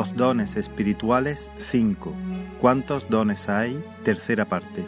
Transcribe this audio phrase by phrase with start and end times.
[0.00, 2.14] Los dones espirituales 5.
[2.58, 3.84] ¿Cuántos dones hay?
[4.02, 4.86] Tercera parte.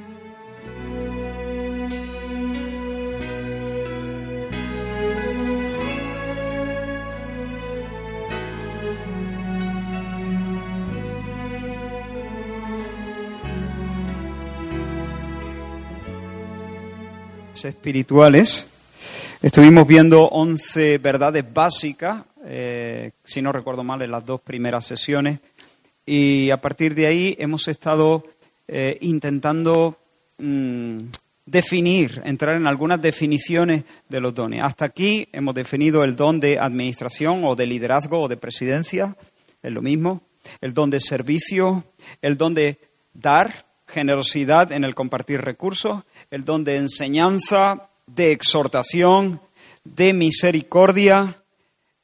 [17.62, 18.66] espirituales.
[19.42, 22.23] Estuvimos viendo 11 verdades básicas,
[23.24, 25.41] si no recuerdo mal, en las dos primeras sesiones.
[26.06, 28.24] Y a partir de ahí hemos estado
[28.69, 29.98] eh, intentando
[30.38, 31.01] mm,
[31.46, 34.62] definir, entrar en algunas definiciones de los dones.
[34.62, 39.16] Hasta aquí hemos definido el don de administración o de liderazgo o de presidencia,
[39.62, 40.23] es lo mismo.
[40.60, 41.84] El don de servicio,
[42.21, 42.79] el don de
[43.15, 49.41] dar, generosidad en el compartir recursos, el don de enseñanza, de exhortación,
[49.85, 51.43] de misericordia,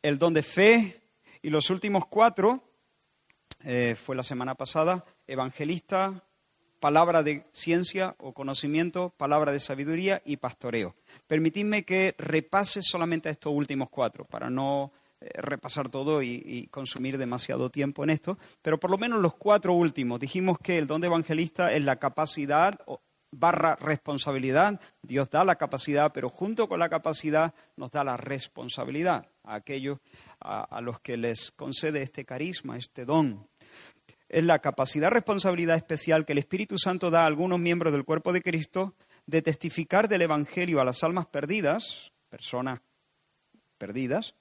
[0.02, 0.97] el don de fe
[1.42, 2.62] y los últimos cuatro,
[3.64, 6.24] eh, fue la semana pasada, evangelista,
[6.78, 10.94] palabra de ciencia o conocimiento, palabra de sabiduría y pastoreo.
[11.26, 17.70] Permitidme que repase solamente estos últimos cuatro para no eh, repasar todo y, consumir demasiado
[17.70, 20.20] tiempo en esto, pero por lo menos los cuatro últimos.
[20.20, 22.78] Dijimos que el don de evangelista es la capacidad
[23.30, 24.80] barra responsabilidad.
[25.02, 29.98] Dios da la capacidad, pero junto con la capacidad nos da la responsabilidad a aquellos
[30.40, 33.48] a, los que les concede este carisma, este don.
[34.28, 38.32] Es la capacidad, responsabilidad especial que el Espíritu Santo da a algunos miembros del cuerpo
[38.32, 38.94] de Cristo
[39.26, 42.80] de testificar del Evangelio a las almas perdidas, personas
[43.78, 44.34] perdidas,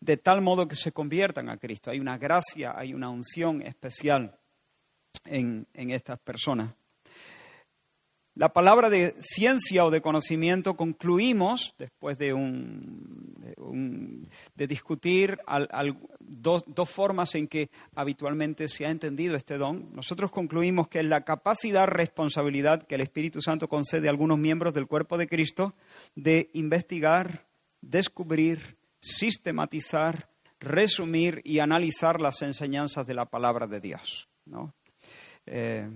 [0.00, 1.90] de tal modo que se conviertan a Cristo.
[1.90, 4.38] Hay una gracia, hay una unción especial
[5.24, 6.74] en, estas personas.
[8.34, 15.38] La palabra de ciencia o de conocimiento concluimos, después de, un, de, discutir
[16.18, 21.04] dos, dos, formas en que habitualmente se ha entendido este don, nosotros concluimos que es
[21.04, 25.74] la capacidad, responsabilidad que el Espíritu Santo concede a algunos miembros del cuerpo de Cristo
[26.14, 27.44] de investigar,
[27.82, 34.28] descubrir, sistematizar, resumir y analizar las enseñanzas de la palabra de Dios.
[35.44, 35.86] Eh,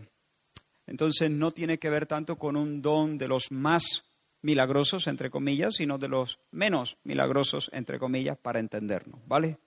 [0.87, 4.05] entonces no tiene que ver tanto con un don de los más
[4.43, 9.59] milagrosos, entre comillas, sino de los menos milagrosos, entre comillas, para entendernos, ¿vale?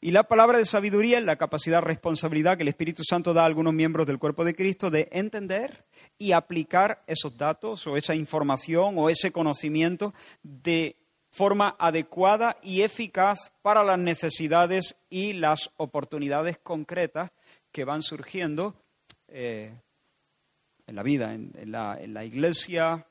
[0.00, 3.46] Y la palabra de sabiduría es la capacidad, responsabilidad que el Espíritu Santo da a
[3.46, 5.84] algunos miembros del cuerpo de Cristo de entender
[6.16, 10.96] y aplicar esos datos o esa información o ese conocimiento de
[11.28, 17.30] forma adecuada y eficaz para las necesidades y las oportunidades concretas
[17.72, 18.74] que van surgiendo
[19.28, 19.72] eh,
[20.90, 23.06] en la vida, en, la, iglesia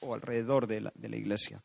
[0.00, 1.62] o alrededor de la, iglesia.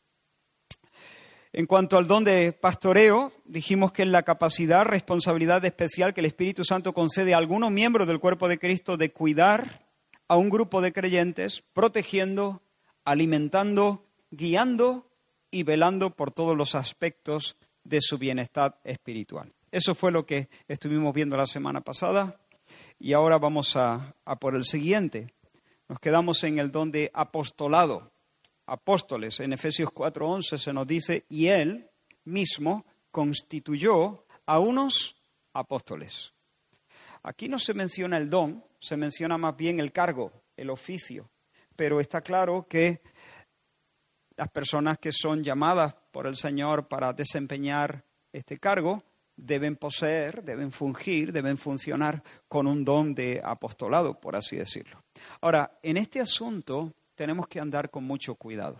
[1.53, 6.25] En cuanto al don de pastoreo, dijimos que es la capacidad, responsabilidad especial que el
[6.25, 9.87] Espíritu Santo concede a algunos miembros del cuerpo de Cristo de cuidar
[10.27, 12.61] a un grupo de creyentes, protegiendo,
[13.05, 15.07] alimentando, guiando
[15.49, 19.53] y velando por todos los aspectos de su bienestar espiritual.
[19.71, 22.37] Eso fue lo que estuvimos viendo la semana pasada
[22.99, 25.33] y ahora vamos a, por el siguiente.
[25.89, 28.11] Nos quedamos en el don de apostolado,
[28.65, 29.39] apóstoles.
[29.39, 31.89] En Efesios 4:11 se nos dice, y él
[32.25, 35.15] mismo constituyó a unos
[35.53, 36.33] apóstoles.
[37.23, 41.29] Aquí no se menciona el don, se menciona más bien el cargo, el oficio,
[41.75, 43.01] pero está claro que
[44.35, 49.03] las personas que son llamadas por el Señor para desempeñar este cargo
[49.35, 55.03] deben poseer, deben fungir, deben funcionar con un don de apostolado, por así decirlo.
[55.41, 58.77] Ahora, en este asunto tenemos que andar con mucho cuidado.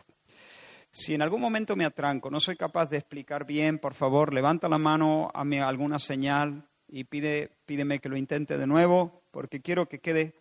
[0.89, 4.69] Si en algún momento me atranco, no soy capaz de explicar bien, por favor, levanta
[4.69, 9.89] la mano, hazme alguna señal y pide, pídeme que lo intente de nuevo, porque quiero
[9.89, 10.35] que quede,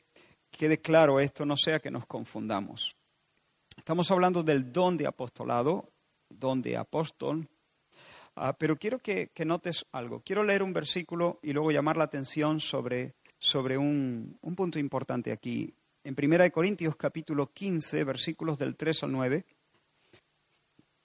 [0.51, 2.95] quede claro esto, no sea que nos confundamos.
[3.79, 5.91] Estamos hablando del don de apostolado,
[6.29, 7.49] don de apóstol,
[8.37, 10.23] ah, pero quiero que, notes algo.
[10.25, 15.33] Quiero leer un versículo y luego llamar la atención sobre, sobre un, un punto importante
[15.33, 15.75] aquí.
[16.05, 19.45] En 1 Corintios capítulo 15, versículos del 3 al 9,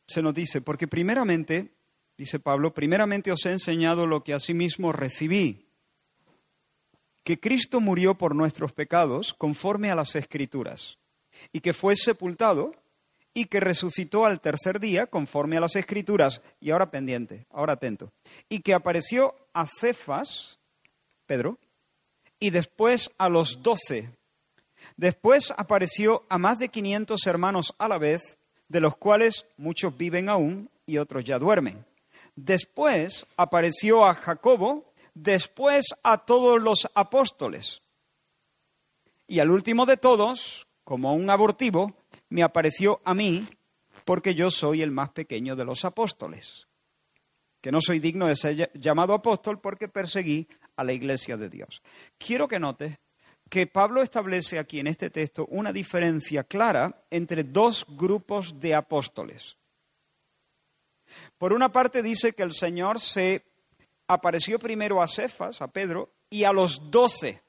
[0.08, 1.74] se nos dice, porque primeramente,
[2.18, 5.68] dice Pablo, primeramente os he enseñado lo que asimismo recibí,
[7.24, 10.98] que Cristo murió por nuestros pecados conforme a las escrituras
[11.52, 12.72] y que fue sepultado
[13.38, 16.42] y que resucitó al tercer día conforme a las escrituras.
[16.60, 18.12] Y ahora pendiente, ahora atento.
[18.50, 20.58] Y que apareció a Cefas,
[21.28, 21.60] Pedro,
[22.40, 24.10] y después a los doce.
[24.96, 28.40] Después apareció a más de quinientos hermanos a la vez,
[28.70, 31.86] de los cuales muchos viven aún y otros ya duermen.
[32.36, 37.84] Después apareció a Jacobo, después a todos los apóstoles.
[39.28, 41.94] Y al último de todos, como un abortivo,
[42.30, 43.46] me apareció a mí,
[44.06, 46.68] porque yo soy el más pequeño de los apóstoles,
[47.62, 51.82] que no soy digno de ser llamado apóstol porque perseguí a la iglesia de Dios.
[52.18, 52.98] Quiero que notes
[53.50, 59.58] que Pablo establece aquí en este texto una diferencia clara entre dos grupos de apóstoles.
[61.38, 63.46] Por una parte dice que el Señor se
[64.08, 67.42] apareció primero a Cefas, a Pedro, y a los doce.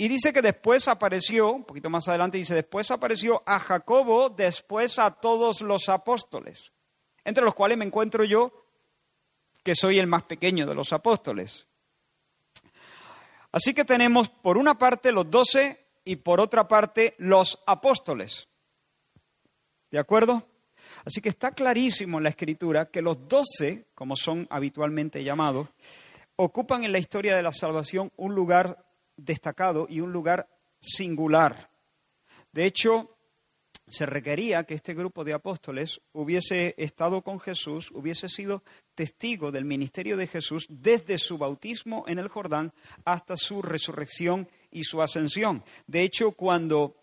[0.00, 4.96] Y dice que después apareció, un poquito más adelante dice, después apareció a Jacobo, después
[5.00, 6.72] a todos los apóstoles,
[7.24, 8.64] entre los cuales me encuentro yo,
[9.64, 11.66] que soy el más pequeño de los apóstoles.
[13.50, 18.48] Así que tenemos por una parte los doce y por otra parte los apóstoles.
[19.90, 20.46] ¿De acuerdo?
[21.04, 25.66] Así que está clarísimo en la escritura que los doce, como son habitualmente llamados,
[26.36, 28.87] ocupan en la historia de la salvación un lugar
[29.18, 30.48] destacado y un lugar
[30.80, 31.70] singular.
[32.52, 33.18] De hecho,
[33.88, 38.62] se requería que este grupo de apóstoles hubiese estado con Jesús, hubiese sido
[38.94, 42.72] testigo del ministerio de Jesús desde su bautismo en el Jordán
[43.04, 45.64] hasta su resurrección y su ascensión.
[45.86, 46.96] De hecho, cuando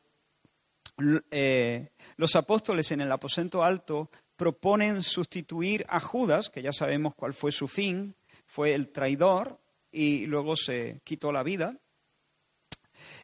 [1.32, 7.34] eh, los apóstoles en el aposento alto proponen sustituir a Judas, que ya sabemos cuál
[7.34, 8.16] fue su fin,
[8.46, 9.60] fue el traidor
[9.92, 11.80] y luego se quitó la vida.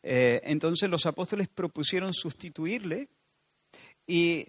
[0.03, 3.09] Eh, entonces los apóstoles propusieron sustituirle
[4.07, 4.48] y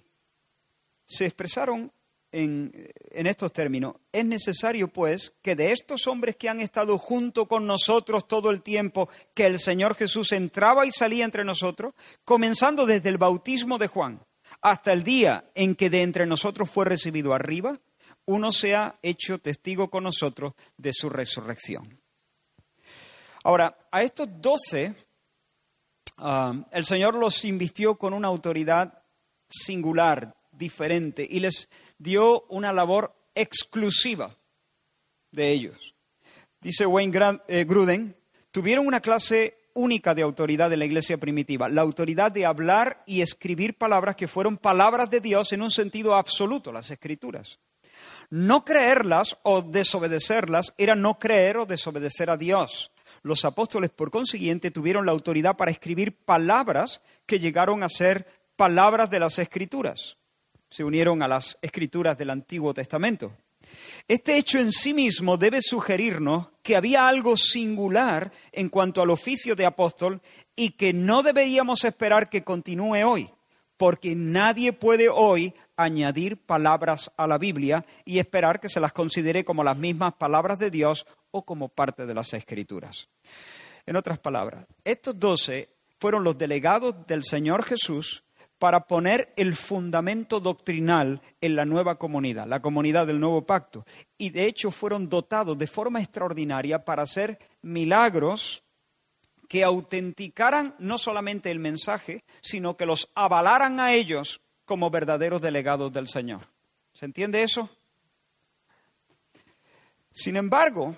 [1.04, 1.92] se expresaron
[2.30, 3.96] en, en, estos términos.
[4.10, 8.62] Es necesario, pues, que de estos hombres que han estado junto con nosotros todo el
[8.62, 11.94] tiempo que el Señor Jesús entraba y salía entre nosotros,
[12.24, 14.24] comenzando desde el bautismo de Juan
[14.60, 17.80] hasta el día en que de entre nosotros fue recibido arriba,
[18.26, 22.00] uno se ha hecho testigo con nosotros de su resurrección.
[23.44, 24.94] Ahora, a estos doce,
[26.22, 29.02] ah, el Señor los invistió con una autoridad
[29.48, 34.34] singular, diferente, y les dio una labor exclusiva
[35.30, 35.94] de ellos.
[36.60, 38.16] Dice Wayne eh, Gruden,
[38.52, 43.22] tuvieron una clase única de autoridad de la iglesia primitiva, la autoridad de hablar y
[43.22, 47.58] escribir palabras que fueron palabras de Dios en un sentido absoluto, las escrituras.
[48.30, 52.91] No creerlas o desobedecerlas era no creer o desobedecer a Dios.
[53.22, 58.26] Los apóstoles, por consiguiente, tuvieron la autoridad para escribir palabras que llegaron a ser
[58.56, 60.16] palabras de las escrituras.
[60.70, 63.32] Se unieron a las escrituras del Antiguo Testamento.
[64.08, 69.54] Este hecho en sí mismo debe sugerirnos que había algo singular en cuanto al oficio
[69.54, 70.20] de apóstol
[70.56, 73.30] y que no deberíamos esperar que continúe hoy,
[73.76, 79.44] porque nadie puede hoy añadir palabras a la Biblia y esperar que se las considere
[79.44, 83.08] como las mismas palabras de Dios o como parte de las Escrituras.
[83.84, 85.68] En otras palabras, estos doce
[85.98, 88.22] fueron los delegados del Señor Jesús
[88.58, 93.84] para poner el fundamento doctrinal en la nueva comunidad, la comunidad del nuevo pacto.
[94.16, 98.62] Y de hecho fueron dotados de forma extraordinaria para hacer milagros
[99.48, 105.92] que autenticaran no solamente el mensaje, sino que los avalaran a ellos como verdaderos delegados
[105.92, 106.46] del Señor.
[106.94, 107.68] ¿Se entiende eso?
[110.12, 110.94] Sin embargo,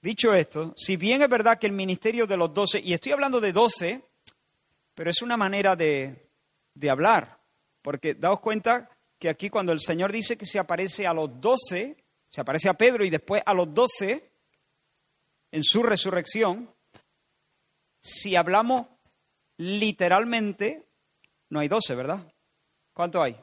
[0.00, 3.40] dicho esto, si bien es verdad que el ministerio de los doce, y estoy hablando
[3.40, 4.02] de doce,
[4.94, 6.30] pero es una manera de,
[6.74, 7.40] de hablar.
[7.82, 11.96] Porque daos cuenta que aquí cuando el Señor dice que se aparece a los doce,
[12.30, 14.32] se aparece a Pedro y después a los doce
[15.50, 16.74] en su resurrección,
[18.00, 18.86] si hablamos
[19.58, 20.88] literalmente,
[21.50, 22.26] no hay doce, ¿verdad?
[22.94, 23.36] ¿Cuánto hay?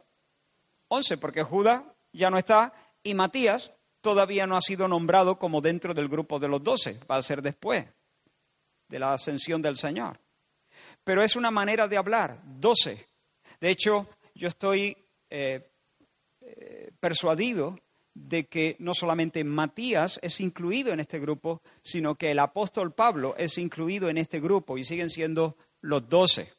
[0.88, 1.84] Once, porque Judas
[2.14, 2.74] ya no está
[3.04, 3.72] y Matías
[4.08, 7.42] todavía no ha sido nombrado como dentro del grupo de los doce, va a ser
[7.42, 7.86] después
[8.88, 10.18] de la ascensión del Señor.
[11.04, 13.06] Pero es una manera de hablar, doce.
[13.60, 14.96] De hecho, yo estoy
[15.30, 15.72] eh,
[16.40, 17.78] eh, persuadido
[18.14, 23.36] de que no solamente Matías es incluido en este grupo, sino que el apóstol Pablo
[23.38, 26.54] es incluido en este grupo y siguen siendo los doce.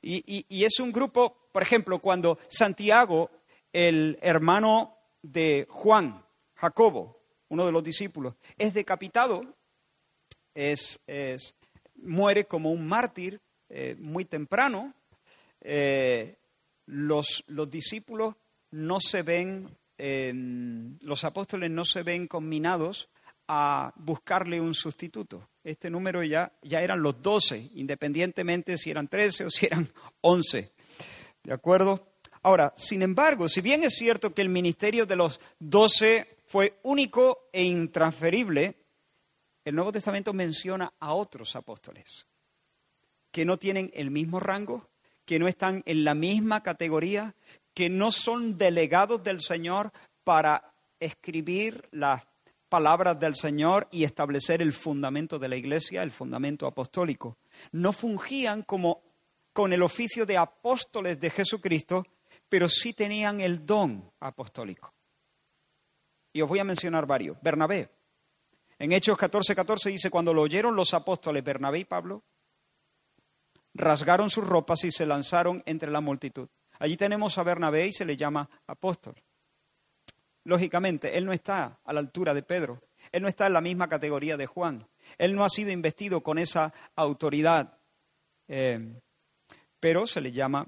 [0.00, 3.32] Y, y, es un grupo, por ejemplo, cuando Santiago,
[3.72, 6.21] el hermano de Juan,
[6.62, 9.42] Jacobo, uno de los discípulos, es decapitado,
[10.54, 11.56] es, es
[11.96, 14.94] muere como un mártir eh, muy temprano,
[15.60, 16.36] eh,
[16.86, 18.36] los, los, discípulos
[18.70, 19.76] no se ven,
[21.00, 23.08] los apóstoles no se ven combinados
[23.48, 25.48] a buscarle un sustituto.
[25.64, 30.72] Este número ya, ya eran los doce, independientemente si eran trece o si eran once.
[31.42, 32.12] ¿De acuerdo?
[32.44, 37.48] Ahora, sin embargo, si bien es cierto que el ministerio de los doce fue único
[37.50, 38.76] e intransferible,
[39.64, 42.26] el Nuevo Testamento menciona a otros apóstoles
[43.30, 44.90] que no tienen el mismo rango,
[45.24, 47.34] que no están en la misma categoría,
[47.72, 49.92] que no son delegados del Señor
[50.24, 52.22] para escribir las
[52.68, 57.38] palabras del Señor y establecer el fundamento de la iglesia, el fundamento apostólico.
[57.70, 59.00] No fungían como
[59.54, 62.04] con el oficio de apóstoles de Jesucristo,
[62.50, 64.92] pero sí tenían el don apostólico.
[66.32, 67.36] Y os voy a mencionar varios.
[67.42, 67.90] Bernabé.
[68.78, 72.24] En Hechos 14:14 14 dice, cuando lo oyeron los apóstoles Bernabé y Pablo,
[73.74, 76.48] rasgaron sus ropas y se lanzaron entre la multitud.
[76.78, 79.14] Allí tenemos a Bernabé y se le llama apóstol.
[80.44, 83.88] Lógicamente, él no está a la altura de Pedro, él no está en la misma
[83.88, 87.78] categoría de Juan, él no ha sido investido con esa autoridad,
[88.48, 89.00] eh,
[89.78, 90.66] pero se le llama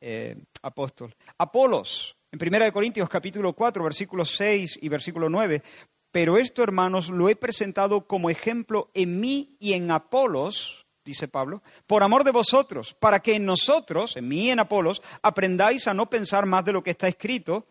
[0.00, 1.14] eh, apóstol.
[1.36, 5.62] Apolos, en 1 Corintios capítulo 4, versículos 6 y versículo 9,
[6.10, 11.62] pero esto, hermanos, lo he presentado como ejemplo en mí y en Apolos, dice Pablo,
[11.86, 15.94] por amor de vosotros, para que en nosotros, en mí y en Apolos, aprendáis a
[15.94, 17.66] no pensar más de lo que está escrito,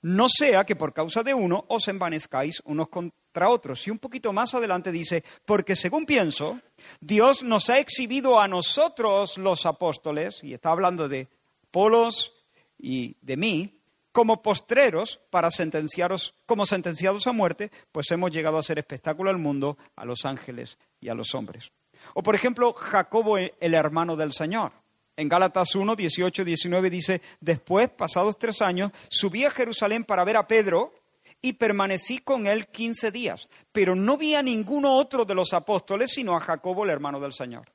[0.00, 3.86] no sea que por causa de uno os envanezcáis unos contra otros.
[3.86, 6.60] Y un poquito más adelante dice, porque según pienso,
[7.00, 11.28] Dios nos ha exhibido a nosotros los apóstoles, y está hablando de
[11.68, 12.32] Apolos
[12.78, 13.81] y de mí,
[14.12, 19.38] como postreros para sentenciaros, como sentenciados a muerte, pues hemos llegado a ser espectáculo al
[19.38, 21.72] mundo, a los ángeles y a los hombres.
[22.14, 24.72] O por ejemplo, Jacobo, el hermano del Señor.
[25.16, 30.36] En Gálatas 1, 18, 19 dice, después, pasados tres años, subí a Jerusalén para ver
[30.36, 30.94] a Pedro
[31.40, 36.12] y permanecí con él quince días, pero no vi a ninguno otro de los apóstoles,
[36.12, 37.72] sino a Jacobo, el hermano del Señor.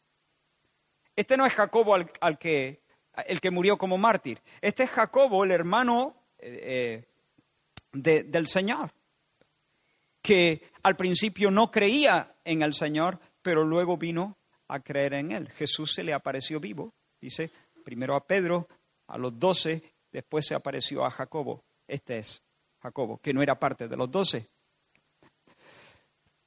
[1.15, 2.81] Este no es Jacobo al, que,
[3.27, 7.05] el que murió como mártir, este es Jacobo, el hermano eh,
[7.93, 8.91] eh, del Señor,
[10.21, 15.49] que al principio no creía en el Señor, pero luego vino a creer en él.
[15.49, 17.51] Jesús se le apareció vivo, dice,
[17.83, 18.67] primero a Pedro,
[19.07, 21.63] a los doce, después se apareció a Jacobo.
[21.87, 22.43] Este es
[22.81, 24.47] Jacobo, que no era parte de los doce.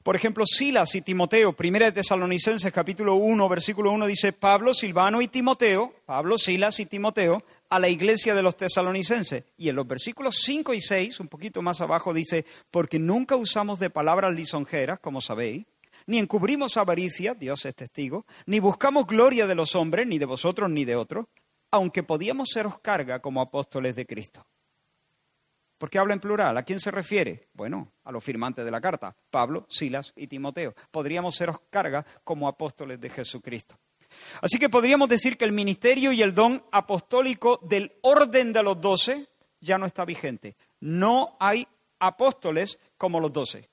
[0.02, 5.20] Por ejemplo, Silas y Timoteo, primera de Tesalonicenses capítulo 1, versículo 1 dice, Pablo, Silvano
[5.20, 9.46] y Timoteo, Pablo, Silas y Timoteo, a la iglesia de los tesalonicenses.
[9.56, 13.78] Y en los versículos 5 y 6, un poquito más abajo, dice, porque nunca usamos
[13.78, 15.66] de palabras lisonjeras, como sabéis,
[16.06, 20.68] ni encubrimos avaricia, Dios es testigo, ni buscamos gloria de los hombres, ni de vosotros,
[20.68, 21.26] ni de otros,
[21.70, 24.44] aunque podíamos seros carga como apóstoles de Cristo.
[25.78, 26.56] ¿Por qué habla en plural?
[26.58, 27.48] ¿A quién se refiere?
[27.54, 30.74] Bueno, a los firmantes de la carta, Pablo, Silas y Timoteo.
[30.90, 33.78] Podríamos seros carga como apóstoles de Jesucristo.
[34.40, 38.80] Así que podríamos decir que el ministerio y el don apostólico del orden de los
[38.80, 39.28] doce
[39.60, 40.56] ya no está vigente.
[40.80, 41.66] No hay
[41.98, 43.70] apóstoles como los doce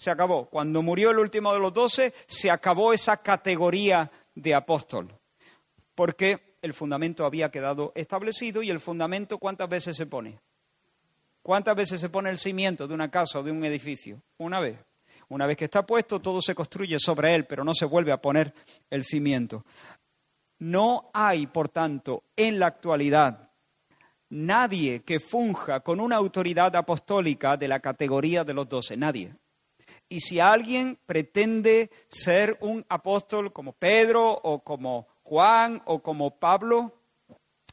[0.00, 0.46] se acabó.
[0.46, 5.14] Cuando murió el último de los doce, se acabó esa categoría de apóstol,
[5.94, 10.38] porque el fundamento había quedado establecido y el fundamento cuántas veces se pone.
[11.42, 14.22] ¿Cuántas veces se pone el cimiento de una casa o de un edificio?
[14.38, 14.78] Una vez.
[15.30, 18.20] Una vez que está puesto, todo se construye sobre él, pero no se vuelve a
[18.20, 18.52] poner
[18.90, 19.64] el cimiento.
[20.58, 23.50] No hay, por tanto, en la actualidad
[24.30, 28.96] nadie que funja con una autoridad apostólica de la categoría de los doce.
[28.96, 29.34] Nadie.
[30.08, 36.92] Y si alguien pretende ser un apóstol como Pedro o como Juan o como Pablo,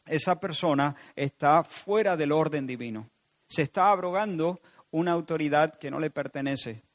[0.05, 3.09] esa persona está fuera del orden divino.
[3.49, 4.59] Se está abrogando
[4.91, 6.86] una autoridad que no le pertenece.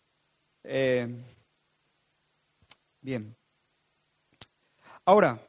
[0.65, 1.09] Eh,
[3.01, 3.37] bien.
[5.05, 5.41] Ahora,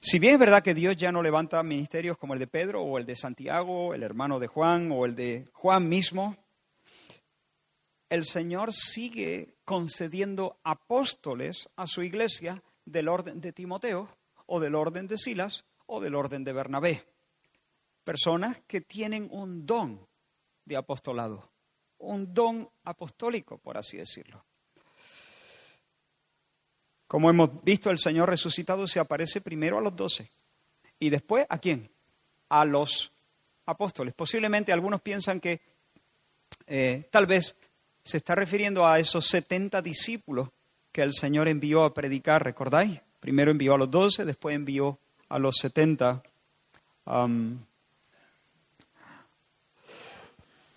[0.00, 2.96] Si bien es verdad que Dios ya no levanta ministerios como el de Pedro o
[2.96, 6.34] el de Santiago, el hermano de Juan o el de Juan mismo,
[8.08, 14.08] el Señor sigue concediendo apóstoles a su iglesia del orden de Timoteo
[14.46, 17.04] o del orden de Silas o del orden de Bernabé.
[18.08, 20.00] Personas que tienen un don
[20.64, 21.50] de apostolado,
[21.98, 24.42] un don apostólico, por así decirlo.
[27.06, 30.30] Como hemos visto, el Señor resucitado se aparece primero a los doce
[30.98, 31.90] y después a quién?
[32.48, 33.12] A los
[33.66, 34.14] apóstoles.
[34.14, 35.60] Posiblemente algunos piensan que
[36.66, 37.56] eh, tal vez
[38.02, 40.48] se está refiriendo a esos setenta discípulos
[40.92, 43.02] que el Señor envió a predicar, ¿recordáis?
[43.20, 44.98] Primero envió a los doce, después envió
[45.28, 46.22] a los setenta.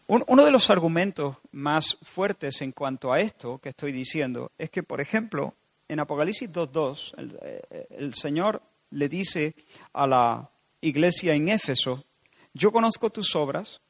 [0.08, 4.84] Uno de los argumentos más fuertes en cuanto a esto que estoy diciendo es que,
[4.84, 5.55] por ejemplo,
[5.88, 9.55] en Apocalipsis 2.2, el, eh, el, Señor le dice
[9.93, 10.50] a la
[10.81, 12.05] iglesia en Éfeso,
[12.53, 13.81] yo conozco tus obras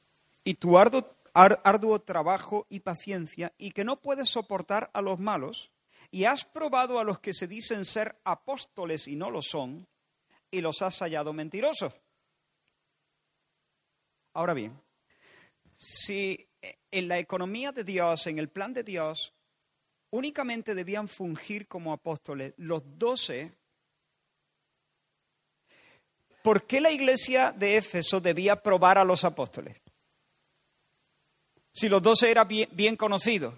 [0.44, 5.72] y tu arduo, arduo trabajo y paciencia y que no puedes soportar a los malos
[6.12, 9.88] y has probado a los que se dicen ser apóstoles y no lo son
[10.52, 11.94] y los has hallado mentirosos.
[14.34, 14.80] Ahora bien,
[15.82, 16.48] si
[16.92, 19.34] en la economía de Dios, en el plan de Dios,
[20.12, 23.52] únicamente debían fungir como apóstoles los doce,
[26.44, 29.82] ¿por qué la iglesia de Éfeso debía probar a los apóstoles?
[31.72, 33.56] Si los doce eran bien, conocidos,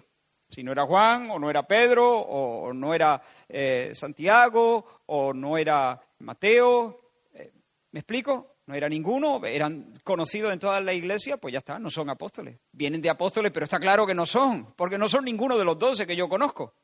[0.48, 5.58] si no era Juan, o no era Pedro, o no era eh, Santiago, o no
[5.58, 7.52] era Mateo, eh,
[7.90, 8.53] ¿me explico?
[8.66, 12.58] No era ninguno, eran conocidos en toda la iglesia, pues ya está, no son apóstoles.
[12.72, 15.78] Vienen de apóstoles, pero está claro que no son, porque no son ninguno de los
[15.78, 16.74] doce que yo conozco.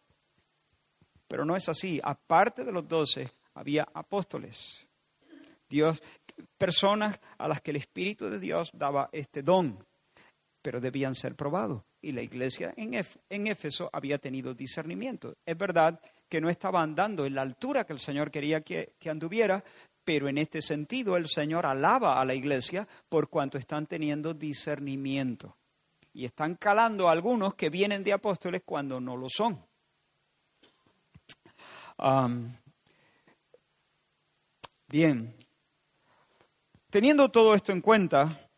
[1.26, 2.00] Pero no es así.
[2.02, 4.87] Aparte de los doce, había apóstoles.
[5.68, 6.02] Dios,
[6.58, 9.78] personas a las que el Espíritu de Dios daba este don,
[10.60, 11.82] pero debían ser probados.
[12.02, 15.37] Y la iglesia en, Éfeso había tenido discernimiento.
[15.46, 19.62] Es verdad que no estaba andando en la altura que el Señor quería que anduviera,
[20.04, 25.57] pero en este sentido el Señor alaba a la iglesia por cuanto están teniendo discernimiento.
[26.12, 29.64] Y están calando a algunos que vienen de apóstoles cuando no lo son.
[34.88, 35.37] bien,
[36.88, 38.49] teniendo todo esto en cuenta,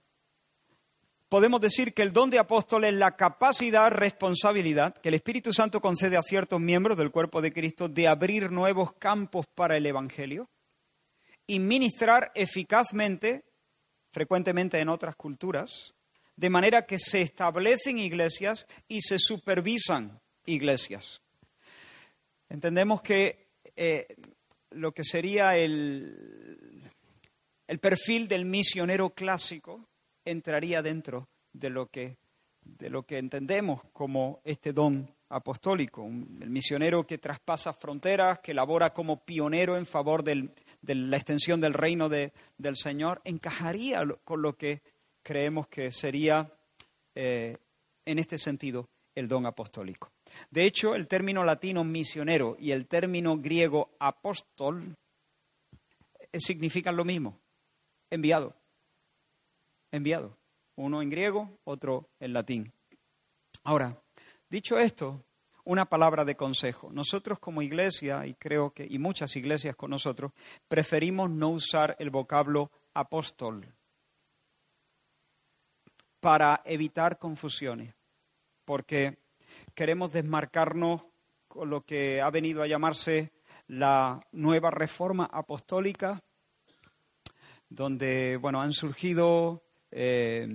[1.29, 5.83] podemos decir que el don de apóstol es la capacidad, responsabilidad que el Espíritu Santo
[5.83, 10.49] concede a ciertos miembros del cuerpo de Cristo de abrir nuevos campos para el Evangelio
[11.53, 13.45] y ministrar eficazmente,
[14.11, 15.93] frecuentemente en otras culturas,
[16.35, 21.21] de manera que se establecen iglesias y se supervisan iglesias.
[22.49, 24.07] Entendemos que eh,
[24.71, 26.91] lo que sería el,
[27.67, 29.87] el perfil del misionero clásico
[30.25, 32.17] entraría dentro de lo que,
[32.63, 38.93] de lo que entendemos como este don apostólico, el misionero que traspasa fronteras, que labora
[38.93, 40.23] como pionero en favor
[40.83, 44.83] de la extensión del reino del Señor, encajaría con lo que
[45.23, 46.53] creemos que sería,
[47.15, 47.57] eh,
[48.05, 50.13] en este sentido, el don apostólico.
[50.51, 54.95] De hecho, el término latino misionero y el término griego apóstol
[56.19, 57.39] eh, significan lo mismo,
[58.11, 58.55] enviado,
[59.91, 60.37] enviado,
[60.77, 62.73] uno en griego, otro en latín.
[63.65, 64.03] Ahora,
[64.53, 65.25] Dicho esto,
[65.65, 66.91] una palabra de consejo.
[66.93, 70.33] Nosotros como iglesia, y creo que, y muchas iglesias con nosotros,
[70.69, 73.67] preferimos no usar el vocablo apóstol
[76.21, 77.95] para evitar confusiones,
[78.65, 79.19] porque
[79.75, 81.03] queremos desmarcarnos
[81.49, 83.33] con lo que ha venido a llamarse
[83.67, 86.23] la nueva reforma apostólica,
[87.69, 90.47] donde bueno, han surgido eh,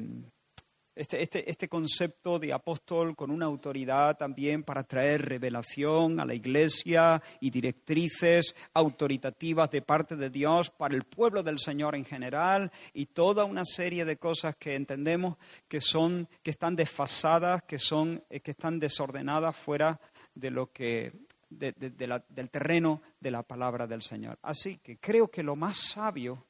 [0.97, 6.33] este, este, este, concepto de apóstol con una autoridad también para traer revelación a la
[6.33, 12.71] iglesia y directrices autoritativas de parte de Dios para el pueblo del Señor en general
[12.93, 18.23] y toda una serie de cosas que entendemos que son que están desfasadas, que son
[18.29, 19.99] eh, que están desordenadas fuera
[20.33, 21.13] de lo que
[21.49, 24.38] del terreno de la palabra del Señor.
[24.41, 26.43] Así que creo que lo más sabio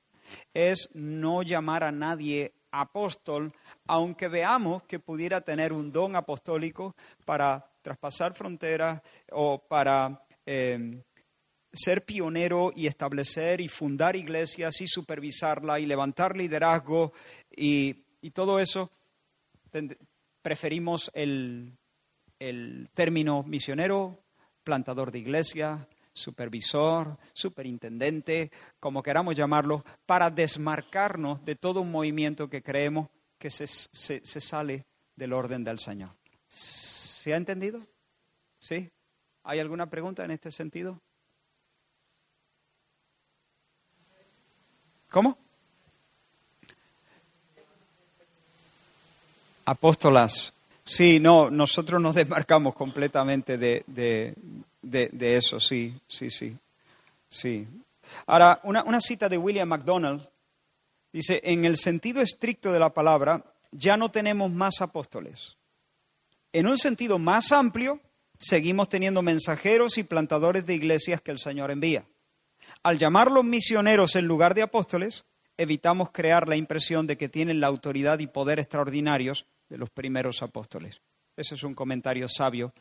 [0.53, 3.53] es no llamar a nadie apóstol,
[3.85, 9.01] aunque veamos que pudiera tener un don apostólico para traspasar fronteras
[9.31, 11.01] o para em,
[11.71, 17.13] ser pionero y establecer y fundar iglesias y supervisarla y levantar liderazgo
[17.55, 18.03] y,
[18.33, 18.91] todo eso,
[20.41, 21.71] preferimos el,
[22.39, 24.19] el término misionero,
[24.65, 32.63] plantador de iglesia, supervisor, superintendente, como queramos llamarlo, para desmarcarnos de todo un movimiento que
[32.63, 33.67] creemos que se,
[34.41, 36.09] sale del orden del Señor.
[36.47, 37.79] ¿Se ha entendido?
[38.59, 38.89] ¿Sí?
[39.43, 40.99] ¿Hay alguna pregunta en este sentido?
[45.09, 45.37] ¿Cómo?
[49.65, 50.53] Apóstolas.
[50.87, 56.57] Sí, no, nosotros nos desmarcamos completamente de, de, eso, sí, sí, sí.
[57.27, 57.67] sí.
[58.25, 60.25] Ahora, una, una cita de William MacDonald
[61.11, 65.57] dice, en el sentido estricto de la palabra, ya no tenemos más apóstoles.
[66.53, 67.99] En un sentido más amplio,
[68.37, 72.05] seguimos teniendo mensajeros y plantadores de iglesias que el Señor envía.
[72.81, 75.25] Al llamarlos misioneros en lugar de apóstoles,
[75.57, 80.41] evitamos crear la impresión de que tienen la autoridad y poder extraordinarios de los primeros
[80.41, 81.01] apóstoles.
[81.35, 82.73] Ese es un comentario sabio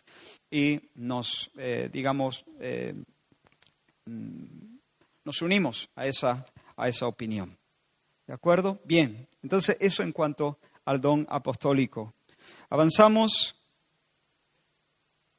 [0.51, 2.95] y nos, eh, digamos, eh,
[4.07, 4.77] mm,
[5.25, 6.47] nos unimos a esa,
[6.77, 7.59] a esa opinión.
[8.27, 8.81] ¿De acuerdo?
[8.85, 9.29] Bien.
[9.43, 12.15] Entonces, eso en cuanto al don apostólico.
[12.71, 13.55] Avanzamos.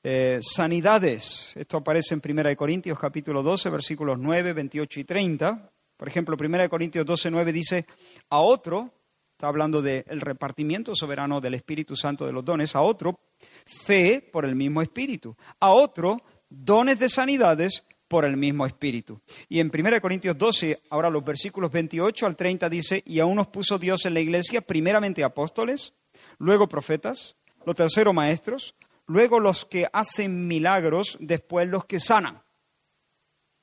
[0.03, 1.51] Eh, sanidades.
[1.55, 5.71] Esto aparece en 1 Corintios capítulo 12, versículos 9, 28 y 30.
[5.97, 7.85] Por ejemplo, 1 Corintios 12, 9 dice,
[8.29, 8.93] a otro,
[9.37, 13.19] está hablando del repartimiento soberano del Espíritu Santo de los dones, a otro,
[13.65, 19.21] fe por el mismo Espíritu, a otro, dones de sanidades por el mismo Espíritu.
[19.47, 23.45] Y en 1 Corintios 12, ahora los versículos 28 al 30 dice, y aún nos
[23.49, 25.93] puso Dios en la iglesia, primeramente apóstoles,
[26.39, 28.73] luego profetas, los terceros maestros,
[29.05, 32.41] luego los que hacen milagros, después los que sanan.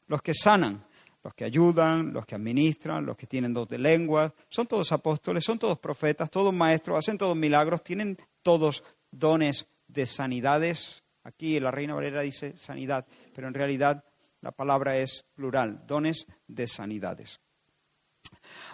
[0.07, 0.87] Los que sanan,
[1.25, 5.43] los que ayudan, los que administran, los que tienen dos de lenguas, son todos apóstoles,
[5.43, 11.03] son todos profetas, todos maestros, hacen todos milagros, tienen todos dones de sanidades.
[11.23, 14.05] Aquí la Reina Valera dice sanidad, pero en realidad
[14.43, 17.41] la palabra es plural, dones de sanidades.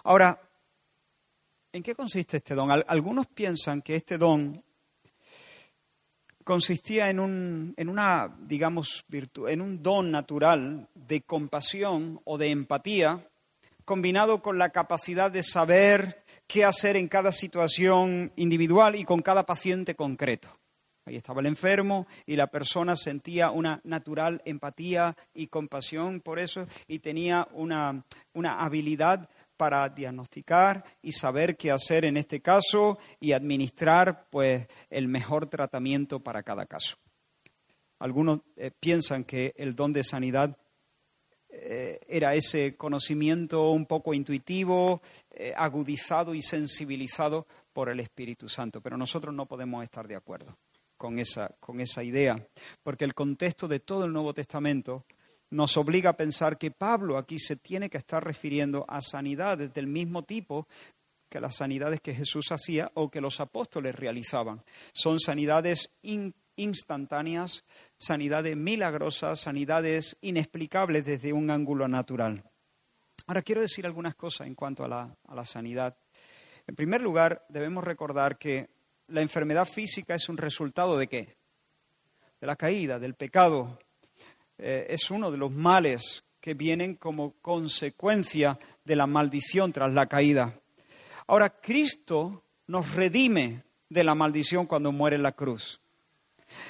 [0.03, 0.41] Ahora,
[1.71, 2.71] ¿en qué consiste este don?
[2.89, 4.65] Algunos piensan que este don
[6.45, 9.05] consistía en un, en una, digamos,
[9.47, 13.27] en un don natural de compasión o de empatía,
[13.85, 19.45] combinado con la capacidad de saber qué hacer en cada situación individual y con cada
[19.45, 20.49] paciente concreto.
[21.07, 26.67] Ahí estaba el enfermo y la persona sentía una natural empatía y compasión por eso
[26.87, 29.29] y tenía una, una habilidad
[29.61, 36.21] para diagnosticar y saber qué hacer en este caso y administrar pues el mejor tratamiento
[36.21, 36.97] para cada caso.
[37.99, 40.57] Algunos eh, piensan que el don de sanidad
[41.51, 48.81] eh, era ese conocimiento un poco intuitivo, eh, agudizado y sensibilizado por el Espíritu Santo,
[48.81, 50.57] pero nosotros no podemos estar de acuerdo
[50.97, 52.49] con esa, con esa idea,
[52.83, 55.05] porque el contexto de todo el Nuevo Testamento
[55.51, 59.87] nos obliga a pensar que Pablo aquí se tiene que estar refiriendo a sanidades del
[59.87, 60.67] mismo tipo
[61.29, 64.63] que las sanidades que Jesús hacía o que los apóstoles realizaban.
[64.93, 65.91] Son sanidades
[66.57, 67.65] instantáneas,
[67.97, 72.45] sanidades milagrosas, sanidades inexplicables desde un ángulo natural.
[73.27, 75.97] Ahora quiero decir algunas cosas en cuanto a la, a la sanidad.
[76.67, 78.69] En primer lugar, debemos recordar que
[79.07, 81.37] la enfermedad física es un resultado de qué?
[82.41, 83.79] De la caída, del pecado.
[84.63, 90.07] Eh, es uno de los males que vienen como consecuencia de la maldición tras la
[90.07, 90.55] caída.
[91.27, 95.81] Ahora, Cristo nos redime de la maldición cuando muere en la cruz.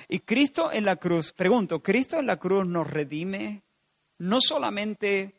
[0.08, 3.62] Y Cristo en la cruz, pregunto, ¿Cristo en la cruz nos redime
[4.18, 5.34] no solamente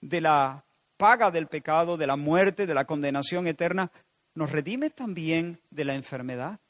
[0.00, 0.64] de la
[0.96, 3.90] paga del pecado, de la muerte, de la condenación eterna,
[4.34, 6.60] nos redime también de la enfermedad.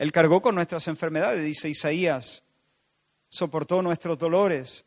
[0.00, 2.42] Él cargó con nuestras enfermedades, dice Isaías,
[3.28, 4.86] soportó nuestros dolores.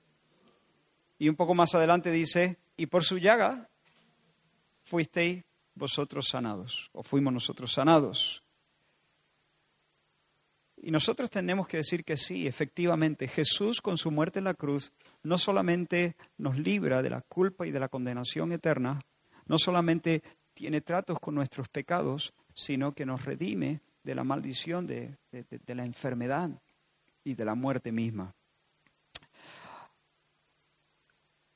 [1.19, 3.69] Y un poco más adelante dice, y por su llaga
[4.81, 5.43] fuisteis
[5.75, 8.41] vosotros sanados, o fuimos nosotros sanados.
[10.77, 14.93] Y nosotros tenemos que decir que sí, efectivamente, Jesús con su muerte en la cruz
[15.21, 18.99] no solamente nos libra de la culpa y de la condenación eterna,
[19.45, 20.23] no solamente
[20.55, 25.17] tiene tratos con nuestros pecados, sino que nos redime de la maldición de,
[25.67, 26.49] la enfermedad
[27.23, 28.33] y de la muerte misma.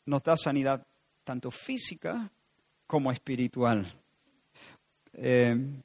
[0.05, 0.85] Nos da sanidad
[1.23, 2.31] tanto física
[2.85, 3.93] como espiritual.
[5.13, 5.83] Eh,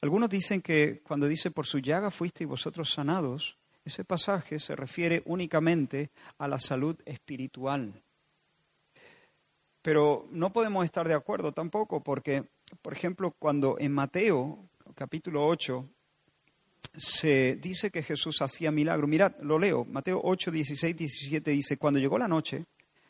[0.00, 4.76] algunos dicen que cuando dice por su llaga fuiste y vosotros sanados, ese pasaje se
[4.76, 8.02] refiere únicamente a la salud espiritual.
[9.80, 12.44] Pero no podemos estar de acuerdo tampoco porque,
[12.82, 14.68] por ejemplo, cuando en Mateo
[14.98, 15.88] capítulo 8
[16.96, 22.00] se dice que Jesús hacía milagros, mirad, lo leo, Mateo 8, 16, 17 dice, cuando
[22.00, 22.64] llegó la noche,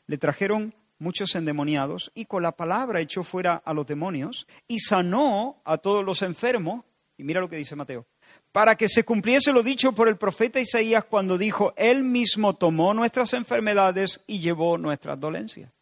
[0.07, 5.62] le trajeron muchos endemoniados y con la palabra echó fuera a los demonios y sanó
[5.64, 6.85] a todos los enfermos.
[7.16, 8.07] Y mira lo que dice Mateo.
[8.53, 12.92] Para que se cumpliese lo dicho por el profeta Isaías cuando dijo, Él mismo tomó
[12.92, 15.72] nuestras enfermedades y llevó nuestras dolencias.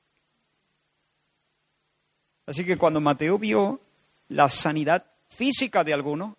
[2.46, 3.80] Así que cuando Mateo vio
[4.28, 6.36] la sanidad física de algunos,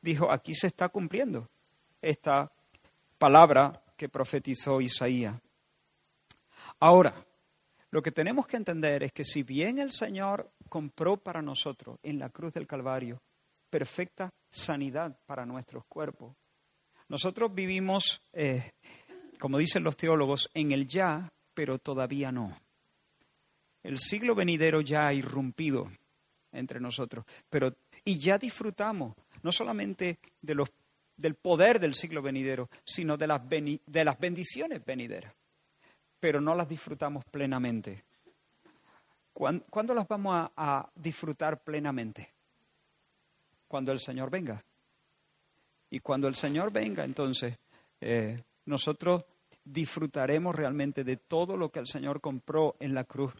[0.00, 1.48] dijo, aquí se está cumpliendo
[2.00, 2.50] esta
[3.18, 5.40] palabra que profetizó Isaías.
[6.80, 7.14] Ahora,
[7.90, 12.18] lo que tenemos que entender es que si bien el Señor compró para nosotros en
[12.18, 13.22] la cruz del Calvario
[13.70, 16.34] perfecta sanidad para nuestros cuerpos,
[17.08, 18.72] nosotros vivimos, eh,
[19.38, 22.58] como dicen los teólogos, en el ya, pero todavía no.
[23.82, 25.90] El siglo venidero ya ha irrumpido
[26.50, 27.72] entre nosotros, pero
[28.04, 30.70] y ya disfrutamos no solamente de los,
[31.16, 35.34] del poder del siglo venidero, sino de las, de las bendiciones venideras.
[36.18, 38.04] pero no las disfrutamos plenamente.
[39.34, 42.32] ¿Cuándo, las vamos a, disfrutar plenamente?
[43.68, 44.64] Cuando el Señor venga.
[45.90, 47.58] Y cuando el Señor venga, entonces
[48.00, 49.24] eh, nosotros
[49.64, 53.34] disfrutaremos realmente de todo lo que el Señor compró en la cruz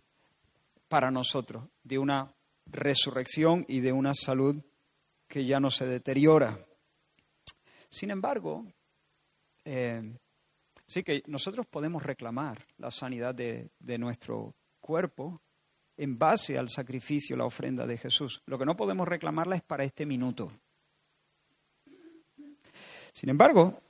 [0.89, 2.35] para nosotros, de una
[2.67, 4.63] resurrección y de una salud
[5.29, 6.59] que ya no se deteriora.
[7.89, 8.67] Sin embargo,
[9.65, 10.17] eh,
[10.87, 15.41] sí que nosotros podemos reclamar la sanidad de, de nuestro cuerpo
[15.97, 18.43] en base al sacrificio, la ofrenda de Jesús.
[18.47, 20.53] Lo que no podemos reclamarla es para este minuto.
[23.13, 23.81] Sin embargo,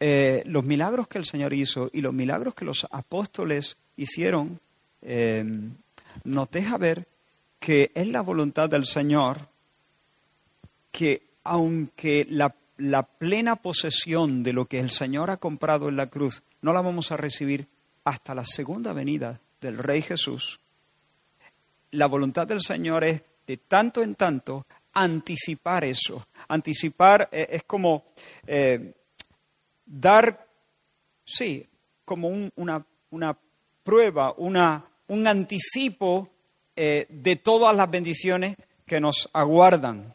[0.00, 4.60] eh, los milagros que el Señor hizo y los milagros que los apóstoles hicieron
[5.02, 5.44] eh,
[6.24, 7.06] nos deja ver
[7.62, 9.48] que es la voluntad del Señor
[10.90, 16.08] que aunque la, la plena posesión de lo que el Señor ha comprado en la
[16.08, 17.68] cruz no la vamos a recibir
[18.02, 20.58] hasta la segunda venida del Rey Jesús,
[21.92, 26.26] la voluntad del Señor es de tanto en tanto anticipar eso.
[26.48, 28.06] Anticipar eh, es como
[29.86, 30.48] dar,
[31.24, 31.64] sí,
[32.04, 33.38] como una, una,
[33.84, 36.31] prueba, una, un anticipo
[36.76, 38.56] eh, de todas las bendiciones
[38.86, 40.14] que nos aguardan.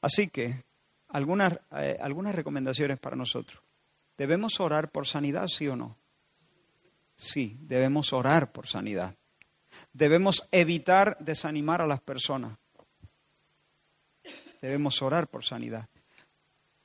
[0.00, 0.64] Así que,
[1.08, 3.62] algunas, eh, algunas recomendaciones para nosotros.
[4.16, 5.96] ¿Debemos orar por sanidad, sí o no?
[7.14, 9.14] Sí, debemos orar por sanidad.
[9.92, 12.58] Debemos evitar desanimar a las personas.
[14.60, 15.88] Debemos orar por sanidad.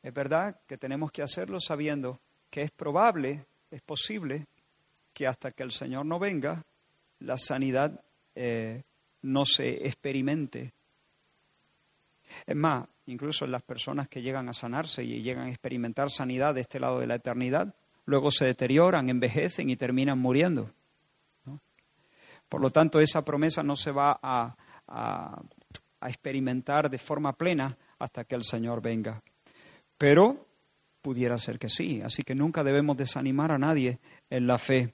[0.02, 4.46] Es verdad que tenemos que hacerlo sabiendo que es probable, es posible,
[5.14, 6.64] que hasta que el Señor no venga,
[7.19, 8.04] la sanidad
[8.36, 8.84] eh,
[9.21, 10.73] no se experimente.
[12.45, 16.62] Es más, incluso las personas que llegan a sanarse y llegan a experimentar sanidad de
[16.62, 17.75] este lado de la eternidad,
[18.06, 20.71] luego se deterioran, envejecen y terminan muriendo.
[22.47, 25.41] Por lo tanto, esa promesa no se va a
[26.04, 29.21] experimentar de forma plena hasta que el Señor venga.
[29.97, 30.45] Pero
[31.01, 33.99] pudiera ser que sí, así que nunca debemos desanimar a nadie
[34.30, 34.93] en la fe.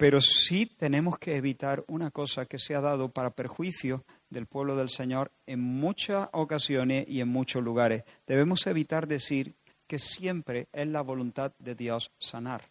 [0.00, 4.74] Pero sí tenemos que evitar una cosa que se ha dado para perjuicio del pueblo
[4.74, 8.04] del Señor en muchas ocasiones y en muchos lugares.
[8.26, 9.52] Debemos evitar decir
[9.86, 12.64] que siempre es la voluntad de Dios sanar.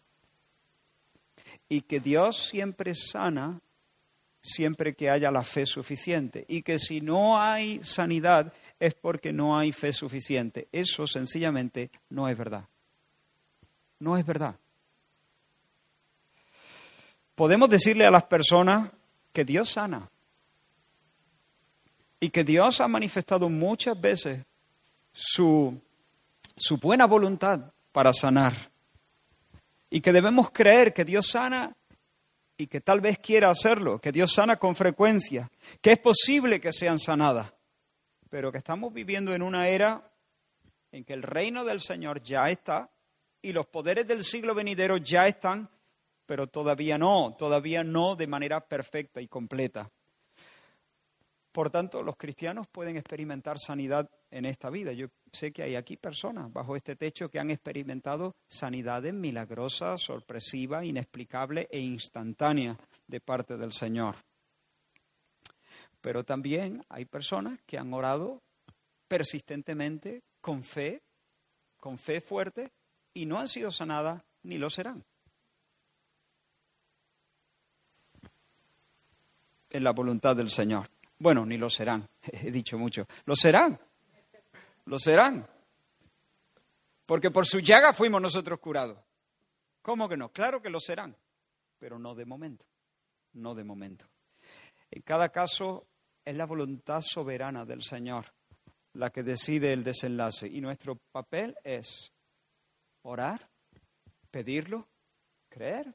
[1.68, 3.60] Y que Dios siempre sana
[4.42, 6.44] siempre que haya la fe suficiente.
[6.48, 10.66] Y que si no hay sanidad es porque no hay fe suficiente.
[10.72, 12.64] Eso sencillamente no es verdad.
[14.00, 14.56] No es verdad.
[17.34, 18.90] Podemos decirle a las personas
[19.32, 20.10] que Dios sana.
[22.18, 24.44] Y que Dios ha manifestado muchas veces
[25.10, 25.80] su,
[26.56, 28.70] su buena voluntad para sanar.
[29.88, 31.74] Y que debemos creer que Dios sana
[32.60, 36.74] y que tal vez quiera hacerlo, que Dios sana con frecuencia, que es posible que
[36.74, 37.50] sean sanadas,
[38.28, 40.10] pero que estamos viviendo en una era
[40.92, 42.90] en que el reino del Señor ya está
[43.40, 45.70] y los poderes del siglo venidero ya están,
[46.30, 49.90] pero todavía no, todavía no de manera perfecta y completa.
[51.50, 54.92] Por tanto, los cristianos pueden experimentar sanidad en esta vida.
[54.92, 60.84] Yo sé que hay aquí personas bajo este techo que han experimentado sanidades milagrosas, sorpresivas,
[60.84, 64.14] inexplicables e instantáneas de parte del Señor.
[66.00, 68.40] Pero también hay personas que han orado
[69.08, 71.02] persistentemente, con fe,
[71.76, 72.70] con fe fuerte,
[73.14, 75.04] y no han sido sanadas ni lo serán.
[79.70, 80.88] En la voluntad del Señor.
[81.18, 83.06] Bueno, ni lo serán, he dicho mucho.
[83.24, 83.78] Lo serán,
[84.86, 85.48] lo serán.
[87.06, 88.98] Porque por su llaga fuimos nosotros curados.
[89.82, 90.30] ¿Cómo que no?
[90.30, 91.16] Claro que lo serán,
[91.78, 92.66] pero no de momento,
[93.32, 94.06] no de momento.
[94.90, 95.86] En cada caso
[96.24, 98.26] es la voluntad soberana del Señor
[98.94, 102.12] la que decide el desenlace y nuestro papel es
[103.02, 103.48] orar,
[104.30, 104.88] pedirlo,
[105.48, 105.94] creer,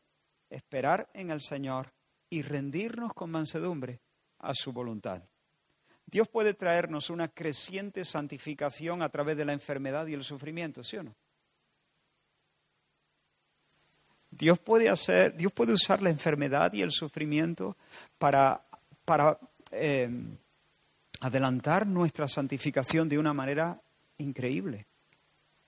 [0.50, 1.92] esperar en el Señor
[2.36, 4.02] y rendirnos con mansedumbre
[4.40, 5.24] a su voluntad.
[6.06, 10.98] Dios puede traernos una creciente santificación a través de la enfermedad y el sufrimiento, ¿sí
[10.98, 11.16] o no?
[14.30, 17.78] Dios puede hacer, Dios puede usar la enfermedad y el sufrimiento
[18.18, 18.66] para,
[19.06, 19.40] para
[19.72, 20.10] eh,
[21.22, 23.82] adelantar nuestra santificación de una manera
[24.18, 24.88] increíble,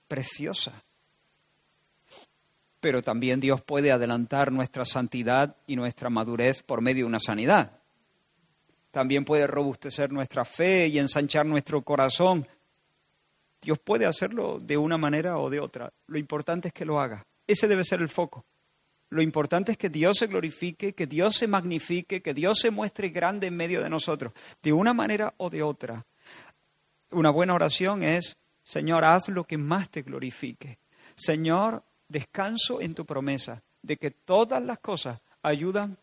[0.06, 0.84] preciosa.
[2.80, 7.78] Pero también Dios puede adelantar nuestra santidad y nuestra madurez por medio de una sanidad
[8.90, 12.46] también puede robustecer nuestra fe y ensanchar nuestro corazón.
[13.60, 15.92] Dios puede hacerlo de una manera o de otra.
[16.06, 17.24] Lo importante es que lo haga.
[17.46, 18.44] Ese debe ser el foco.
[19.10, 23.08] Lo importante es que Dios se glorifique, que Dios se magnifique, que Dios se muestre
[23.08, 26.04] grande en medio de nosotros, de una manera o de otra.
[27.10, 30.78] Una buena oración es, Señor, haz lo que más te glorifique.
[31.14, 35.96] Señor, descanso en tu promesa de que todas las cosas ayudan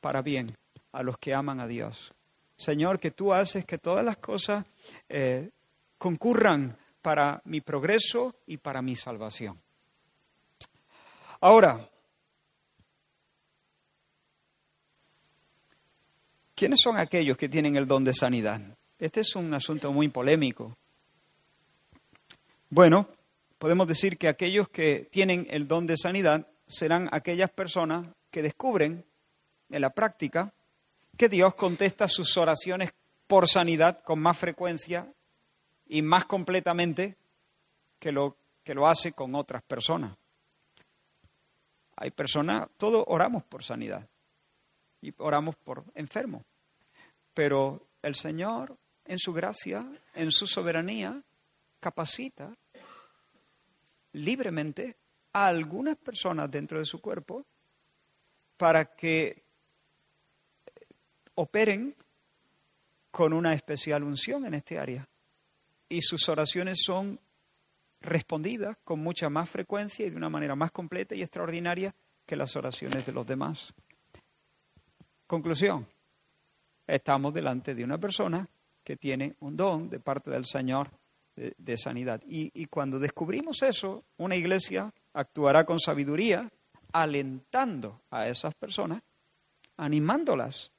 [0.00, 0.56] para bien
[0.92, 2.12] a los que aman a Dios.
[2.56, 4.64] Señor, que tú haces que todas las cosas
[5.08, 5.50] eh,
[5.98, 9.60] concurran para mi progreso y para mi salvación.
[11.40, 11.88] Ahora,
[16.54, 18.60] ¿quiénes son aquellos que tienen el don de sanidad?
[18.98, 20.76] Este es un asunto muy polémico.
[22.70, 23.08] Bueno,
[23.62, 29.04] podemos decir que aquellos que tienen el don de sanidad serán aquellas personas que descubren
[29.70, 30.52] en la práctica
[31.16, 32.92] que Dios contesta sus oraciones
[33.28, 35.14] por sanidad con más frecuencia
[35.86, 37.16] y más completamente
[38.00, 40.16] que lo que lo hace con otras personas.
[41.94, 44.08] Hay personas, todos oramos por sanidad
[45.00, 46.42] y oramos por enfermos,
[47.32, 51.22] pero el Señor en su gracia, en su soberanía,
[51.78, 52.56] capacita
[54.12, 54.96] libremente
[55.32, 57.46] a algunas personas dentro de su cuerpo
[58.56, 59.42] para que
[61.34, 61.94] operen
[63.10, 65.08] con una especial unción en este área.
[65.88, 67.20] Y sus oraciones son
[68.00, 71.94] respondidas con mucha más frecuencia y de una manera más completa y extraordinaria
[72.26, 73.74] que las oraciones de los demás.
[75.26, 75.86] Conclusión,
[76.86, 78.48] estamos delante de una persona
[78.84, 80.90] que tiene un don de parte del Señor
[81.36, 82.20] de, sanidad.
[82.26, 86.50] Y, cuando descubrimos eso, una iglesia actuará con sabiduría,
[86.92, 89.02] alentando a esas personas,
[89.76, 90.70] animándolas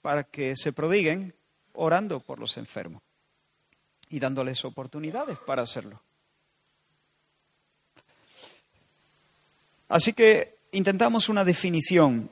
[0.00, 1.34] para que se prodiguen
[1.74, 3.02] orando por los enfermos
[4.08, 6.00] y dándoles oportunidades para hacerlo.
[9.88, 12.30] Así que intentamos una definición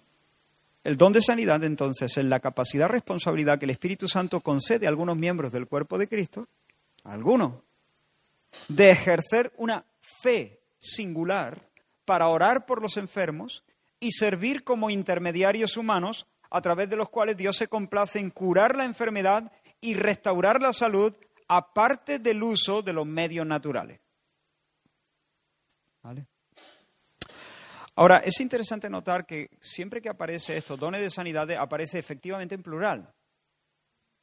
[0.87, 4.89] el don de sanidad, entonces, es la capacidad, responsabilidad que el Espíritu Santo concede a
[4.89, 6.47] algunos miembros del cuerpo de Cristo,
[7.03, 7.55] a algunos,
[8.69, 9.85] de ejercer una
[10.23, 11.71] fe singular
[12.05, 13.65] para orar por los enfermos
[14.01, 18.77] y servir como intermediarios humanos a través de los cuales Dios se complace en curar
[18.77, 21.13] la enfermedad y restaurar la salud
[21.49, 24.01] aparte del uso de los medios naturales.
[26.03, 26.27] ¿Vale?
[27.97, 32.63] Ahora, es interesante notar que siempre que aparece esto, dones de sanidad, aparece efectivamente en
[32.63, 33.13] plural.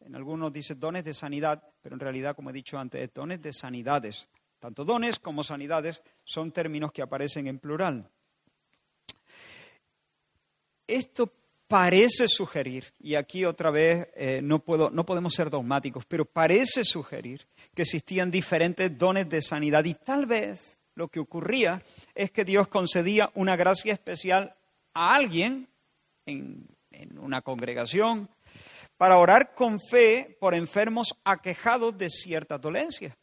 [0.05, 3.53] En algunos dice dones de sanidad, pero en realidad, como he dicho antes, dones de
[3.53, 4.29] sanidades.
[4.59, 8.09] Tanto dones como sanidades son términos que aparecen en plural.
[10.87, 11.31] Esto
[11.67, 16.83] parece sugerir, y aquí otra vez eh, no, puedo, no podemos ser dogmáticos, pero parece
[16.83, 21.81] sugerir que existían diferentes dones de sanidad y tal vez lo que ocurría
[22.13, 24.55] es que Dios concedía una gracia especial
[24.93, 25.67] a alguien
[26.25, 26.67] en,
[27.19, 28.29] una congregación
[29.03, 33.17] para orar con fe por enfermos aquejados de cierta dolencia.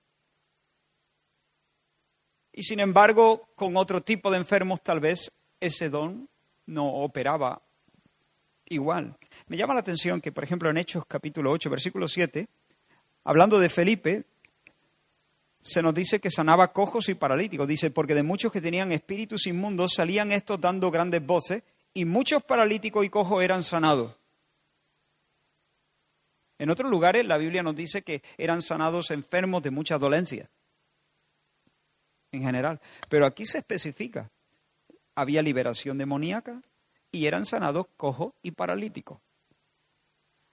[2.53, 6.29] Y sin embargo, con otro tipo de enfermos tal vez ese don
[6.67, 7.63] no operaba
[8.67, 9.17] igual.
[9.47, 12.47] Me llama la atención que, por ejemplo, en Hechos capítulo 8, versículo 7,
[13.25, 14.27] hablando de Felipe,
[15.63, 17.67] se nos dice que sanaba cojos y paralíticos.
[17.67, 21.63] Dice, porque de muchos que tenían espíritus inmundos salían estos dando grandes voces
[21.95, 24.20] y muchos paralíticos y cojos eran sanados.
[26.61, 30.51] En otros lugares la Biblia nos dice que eran sanados enfermos de muchas dolencias,
[32.33, 32.79] en general.
[33.09, 34.31] Pero aquí se especifica,
[35.15, 36.61] había liberación demoníaca
[37.11, 39.21] y eran sanados cojos y paralíticos.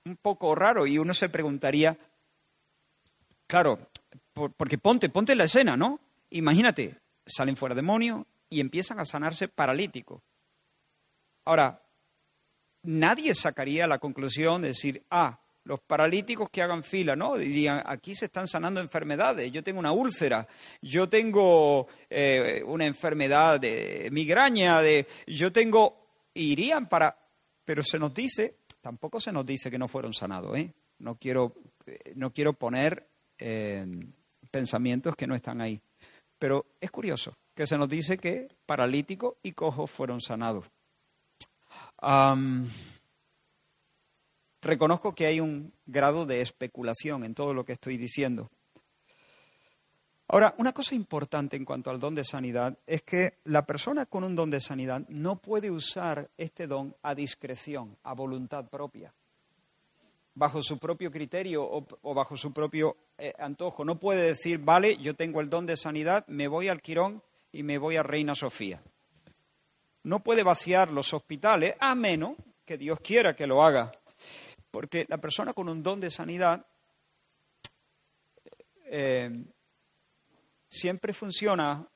[0.05, 1.97] Un poco raro y uno se preguntaría,
[3.45, 3.89] claro,
[4.55, 5.99] porque ponte, ponte la escena, ¿no?
[6.29, 10.21] Imagínate, salen fuera demonios y empiezan a sanarse paralíticos.
[11.43, 11.83] Ahora,
[12.83, 17.37] nadie sacaría la conclusión de decir, ah, los paralíticos que hagan fila, ¿no?
[17.37, 20.47] Dirían, aquí se están sanando enfermedades, yo tengo una úlcera,
[20.81, 27.17] yo tengo eh, una enfermedad de migraña, de, yo tengo, irían para,
[27.65, 30.73] pero se nos dice, tampoco se nos dice que no fueron sanados, ¿eh?
[30.99, 31.53] No quiero,
[31.85, 33.07] eh, no quiero poner
[34.49, 35.79] pensamientos que no están ahí.
[36.39, 40.65] Pero es curioso que se nos dice que paralítico y cojo fueron sanados.
[44.67, 48.51] Reconozco que hay un grado de especulación en todo lo que estoy diciendo.
[50.27, 54.23] Ahora, una cosa importante en cuanto al don de sanidad es que la persona con
[54.23, 59.13] un don de sanidad no puede usar este don a discreción, a voluntad propia
[60.37, 63.83] bajo su propio criterio o, bajo su propio eh, antojo.
[63.83, 67.63] No puede decir, vale, yo tengo el don de sanidad, me voy al Quirón y
[67.63, 68.81] me voy a Reina Sofía.
[70.03, 72.33] no puede vaciar los hospitales a menos
[72.65, 73.91] que Dios quiera que lo haga.
[74.71, 76.65] Porque la persona con un don de sanidad
[78.85, 79.29] eh,
[80.69, 81.87] siempre funciona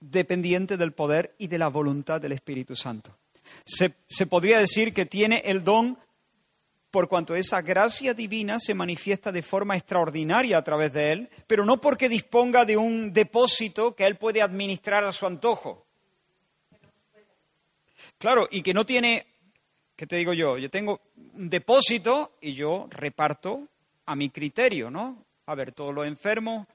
[0.00, 3.18] dependiente del poder y de la voluntad del Espíritu Santo.
[3.64, 5.98] Se, se, podría decir que tiene el don
[6.90, 11.64] por cuanto esa gracia divina se manifiesta de forma extraordinaria a través de él, pero
[11.64, 15.86] no porque disponga de un depósito que él puede administrar a su antojo.
[18.16, 19.26] Claro, y que no tiene,
[19.96, 20.58] ¿qué te digo yo?
[20.58, 21.00] Yo tengo
[21.38, 23.68] depósito y yo reparto
[24.06, 25.24] a mi criterio, ¿no?
[25.46, 26.66] A ver, todos los enfermos,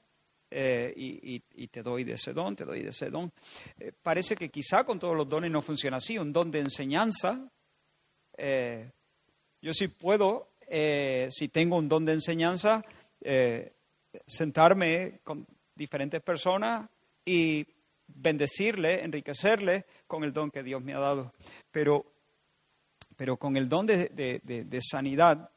[0.50, 3.32] eh, y, te doy de ese don, te doy de ese don.
[3.78, 6.16] Eh, parece que quizá con todos los dones no funciona así.
[6.16, 7.50] Un don de enseñanza,
[8.36, 8.88] eh,
[9.60, 12.84] yo sí puedo, si tengo un don de enseñanza,
[14.26, 16.88] sentarme con diferentes personas
[17.24, 17.66] y
[18.06, 21.32] bendecirle, enriquecerle con el don que Dios me ha dado.
[21.70, 22.04] Pero,
[23.16, 25.50] pero con el don de sanidad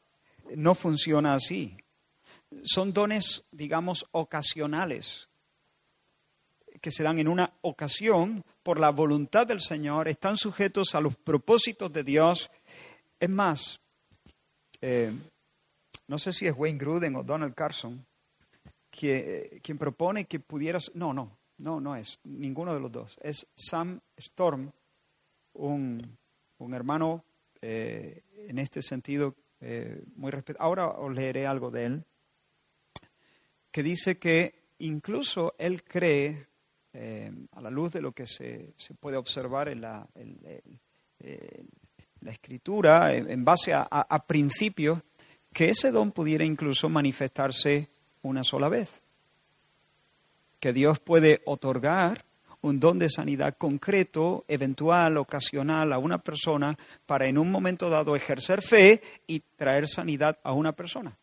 [0.54, 1.76] no funciona así
[2.64, 5.28] son dones, digamos, ocasionales,
[6.80, 11.16] que se dan en una ocasión por la voluntad del Señor, están sujetos a los
[11.16, 12.50] propósitos de Dios.
[13.18, 13.80] Es más,
[14.80, 15.12] eh,
[16.06, 18.06] no sé si es Wayne Gruden o Donald Carson
[18.90, 20.92] que, quien propone que pudieras...
[20.94, 23.18] No, no, no, no es ninguno de los dos.
[23.20, 24.70] Es Sam Storm,
[25.54, 26.16] un,
[26.72, 27.24] hermano
[27.60, 30.64] eh, en este sentido eh, muy respetado.
[30.64, 32.04] Ahora os leeré algo de él
[33.70, 36.46] que dice que incluso él cree,
[36.92, 40.08] eh, a la luz de lo que se, puede observar en la,
[42.20, 45.00] la escritura, en, base a, a principios,
[45.52, 47.88] que ese don pudiera incluso manifestarse
[48.22, 49.02] una sola vez.
[50.60, 52.24] Que Dios puede otorgar
[52.62, 58.16] un don de sanidad concreto, eventual, ocasional a una persona para en un momento dado
[58.16, 61.16] ejercer fe y traer sanidad a una persona.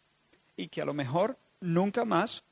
[0.55, 2.43] Y que a lo mejor nunca más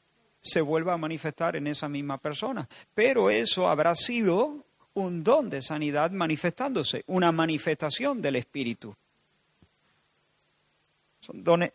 [0.42, 2.68] se vuelva a manifestar en esa misma persona.
[2.94, 8.96] Pero eso habrá sido un don de sanidad manifestándose, una manifestación del Espíritu.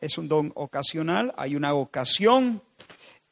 [0.01, 2.61] es un don ocasional, hay una ocasión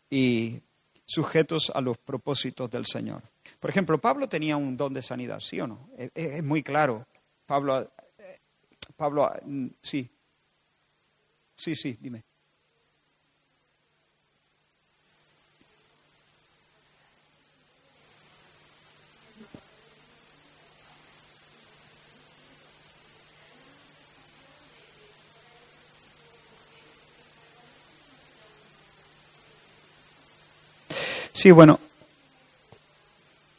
[0.09, 0.61] y
[1.05, 3.23] sujetos a los propósitos del Señor.
[3.61, 5.89] Por ejemplo, Pablo tenía un don de sanidad, ¿sí o no?
[5.97, 7.07] Es, es muy claro.
[7.47, 7.83] Pablo,
[8.19, 8.39] eh,
[8.97, 10.11] Pablo, mm, sí.
[11.57, 12.25] Sí, sí, dime.
[31.33, 31.79] Sí, bueno,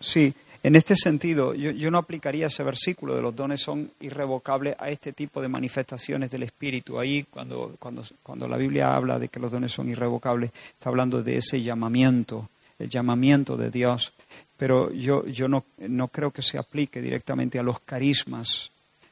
[0.07, 0.33] sí,
[0.63, 5.13] en este sentido, yo, no aplicaría ese versículo de los dones son irrevocables a este
[5.13, 6.99] tipo de manifestaciones del Espíritu.
[6.99, 11.21] Ahí, cuando, cuando, cuando la Biblia habla de que los dones son irrevocables, está hablando
[11.21, 12.49] de ese llamamiento,
[12.79, 14.13] el llamamiento de Dios.
[14.57, 18.71] Pero yo, yo no, no creo que se aplique directamente a los carismas,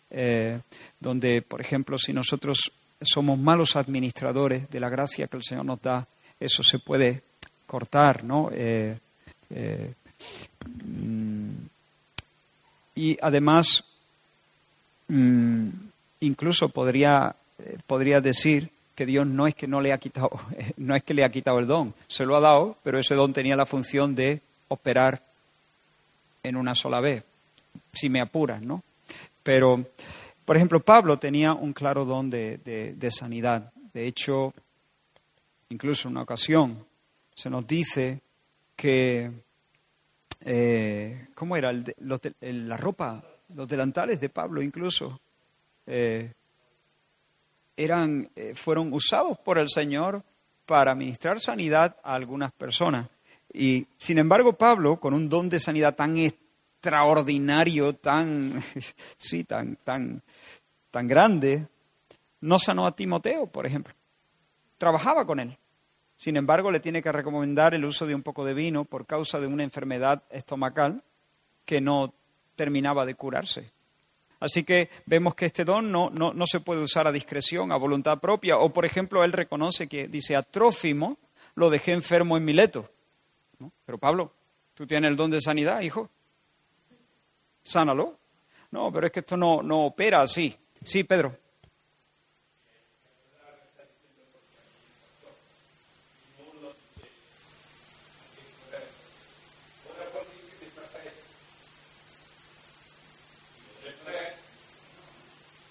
[0.09, 0.59] eh,
[0.99, 2.71] donde, por ejemplo, si nosotros
[3.01, 6.07] somos malos administradores de la gracia que el Señor nos da,
[6.39, 7.21] eso se puede
[7.65, 8.49] cortar, ¿no?
[8.51, 8.97] Eh,
[9.51, 9.93] eh,
[12.95, 13.84] y además,
[15.09, 15.68] mm,
[16.22, 20.32] incluso podría, eh, podría decir que Dios no es que no le ha quitado,
[20.78, 23.34] no es que le ha quitado el don, se lo ha dado, pero ese don
[23.34, 25.22] tenía la función de operar
[26.41, 27.24] en una sola vez,
[27.93, 28.84] si me apuras, ¿no?
[29.43, 29.86] Pero,
[30.45, 33.72] por ejemplo, Pablo tenía un claro don de, de sanidad.
[33.93, 34.53] De hecho,
[35.70, 36.86] incluso en una ocasión,
[37.36, 38.22] se nos dice
[38.76, 39.32] que,
[40.41, 41.71] eh, ¿cómo era?
[41.71, 43.23] la ropa,
[43.55, 45.19] los delantales de Pablo incluso,
[45.86, 46.33] eh,
[47.77, 50.23] eran, eh, fueron usados por el Señor
[50.65, 53.09] para ministrar sanidad a algunas personas.
[53.53, 58.63] Y sin embargo, Pablo, con un don de sanidad tan extraordinario, tan,
[59.17, 60.21] sí, tan, tan,
[60.91, 61.67] tan grande,
[62.41, 63.93] no sanó a Timoteo, por ejemplo.
[64.77, 65.57] Trabajaba con él.
[66.18, 69.39] Sin embargo, le tiene que recomendar el uso de un poco de vino por causa
[69.39, 71.03] de una enfermedad estomacal
[71.66, 72.13] que no
[72.55, 73.72] terminaba de curarse.
[74.39, 78.20] Así que vemos que este don no, no, se puede usar a discreción, a voluntad
[78.20, 78.57] propia.
[78.57, 81.18] O, por ejemplo, él reconoce que dice a Trófimo
[81.55, 82.89] lo dejé enfermo en Mileto.
[83.86, 84.34] Pero Pablo,
[84.74, 86.09] tú tienes el don de sanidad, hijo.
[87.63, 88.18] Sánalo.
[88.72, 90.55] No, pero es que esto no, no opera así.
[90.84, 91.38] Sí, Pedro.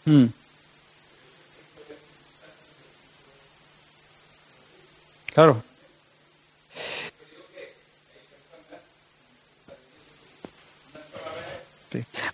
[0.07, 0.27] Mm.
[5.33, 5.63] Claro.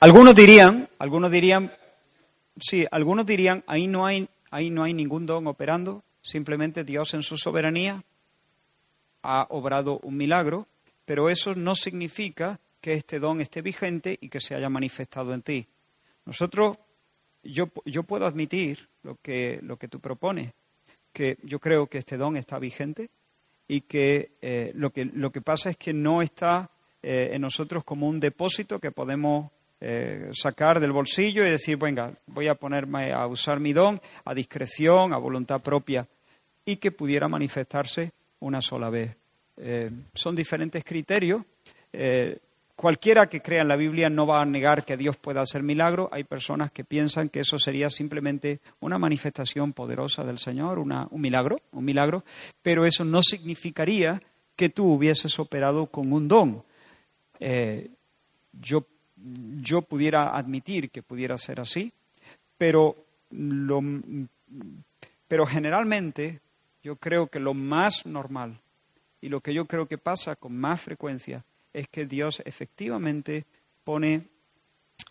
[0.01, 1.73] Algunos dirían, algunos dirían,
[2.59, 7.23] sí, algunos dirían, ahí no hay, ahí no hay ningún don operando, simplemente Dios en
[7.23, 8.03] su soberanía
[9.23, 10.67] ha obrado un milagro,
[11.05, 15.43] pero eso no significa que este don esté vigente y que se haya manifestado en
[15.43, 15.67] ti.
[16.25, 16.79] Nosotros,
[17.43, 20.53] yo, yo puedo admitir lo que, lo que tú propones,
[21.13, 23.11] que yo creo que este don está vigente
[23.67, 26.71] y que, eh, lo, que lo que pasa es que no está
[27.03, 32.13] eh, en nosotros como un depósito que podemos eh, sacar del bolsillo y decir, venga,
[32.27, 36.07] voy a ponerme a usar mi don a discreción, a voluntad propia,
[36.65, 39.17] y que pudiera manifestarse una sola vez.
[40.15, 41.43] Son diferentes criterios.
[42.81, 46.09] Cualquiera que crea en la Biblia no va a negar que Dios pueda hacer milagros.
[46.13, 51.61] Hay personas que piensan que eso sería simplemente una manifestación poderosa del Señor, un milagro,
[51.73, 52.25] un milagro,
[52.63, 54.23] pero eso no significaría
[54.57, 56.65] que tú hubieses operado con un don.
[58.53, 58.87] yo
[59.61, 61.93] yo pudiera admitir que pudiera ser así,
[62.57, 62.97] pero,
[63.31, 63.83] lo,
[65.29, 66.41] pero generalmente
[66.83, 68.59] yo creo que lo más normal
[69.21, 73.45] y lo que yo creo que pasa con más frecuencia es que Dios efectivamente
[73.85, 74.29] pone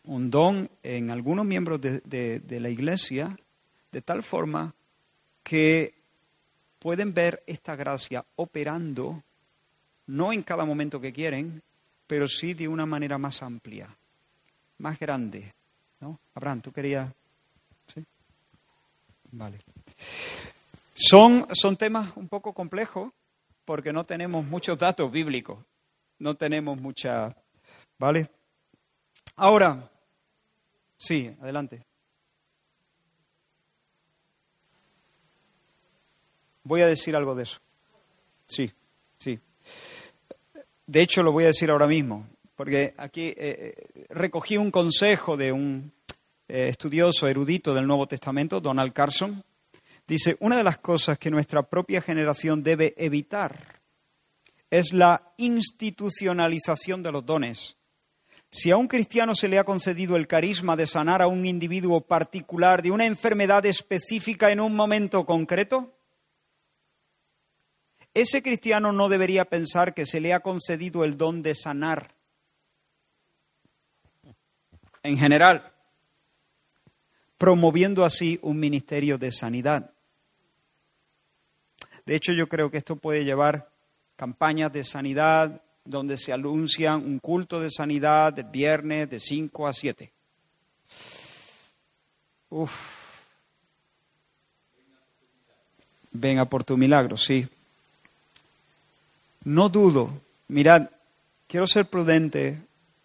[0.03, 3.37] un don en algunos miembros de, de la iglesia
[3.91, 4.73] de tal forma
[5.43, 5.95] que
[6.77, 9.23] pueden ver esta gracia operando,
[10.07, 11.61] no en cada momento que quieren,
[12.07, 13.89] pero sí de una manera más amplia
[14.79, 15.53] más grande.
[15.99, 16.19] ¿no?
[16.33, 17.11] Abraham, tú querías.
[17.93, 18.03] ¿Sí?
[19.31, 19.59] Vale.
[20.93, 23.11] Son, son temas un poco complejos
[23.63, 25.59] porque no tenemos muchos datos bíblicos.
[26.19, 27.35] No tenemos mucha.
[27.97, 28.29] ¿Vale?
[29.35, 29.89] Ahora,
[30.97, 31.83] sí, adelante.
[36.63, 37.59] Voy a decir algo de eso.
[38.45, 38.71] Sí,
[39.17, 39.39] sí.
[40.85, 42.27] De hecho, lo voy a decir ahora mismo
[42.59, 45.93] porque aquí eh, eh, recogí un consejo de un
[46.45, 49.41] eh, estudioso erudito del Nuevo Testamento, Donald Carson.
[50.05, 53.78] Dice, una de las cosas que nuestra propia generación debe evitar
[54.71, 57.77] es la institucionalización de los dones.
[58.51, 62.01] Si a un cristiano se le ha concedido el carisma de sanar a un individuo
[62.01, 65.93] particular de una enfermedad específica en un momento concreto,
[68.13, 72.15] ese cristiano no debería pensar que se le ha concedido el don de sanar
[75.03, 75.71] en general,
[77.37, 79.93] promoviendo así un ministerio de sanidad.
[82.05, 83.69] De hecho, yo creo que esto puede llevar
[84.19, 89.71] campañas de sanidad donde se anuncian un culto de sanidad el viernes de 5 a
[89.71, 90.11] 7.
[92.49, 93.23] Uf.
[96.11, 97.47] Venga por tu milagro, sí.
[99.45, 100.09] No dudo.
[100.49, 100.89] Mirad,
[101.47, 102.57] quiero ser prudente.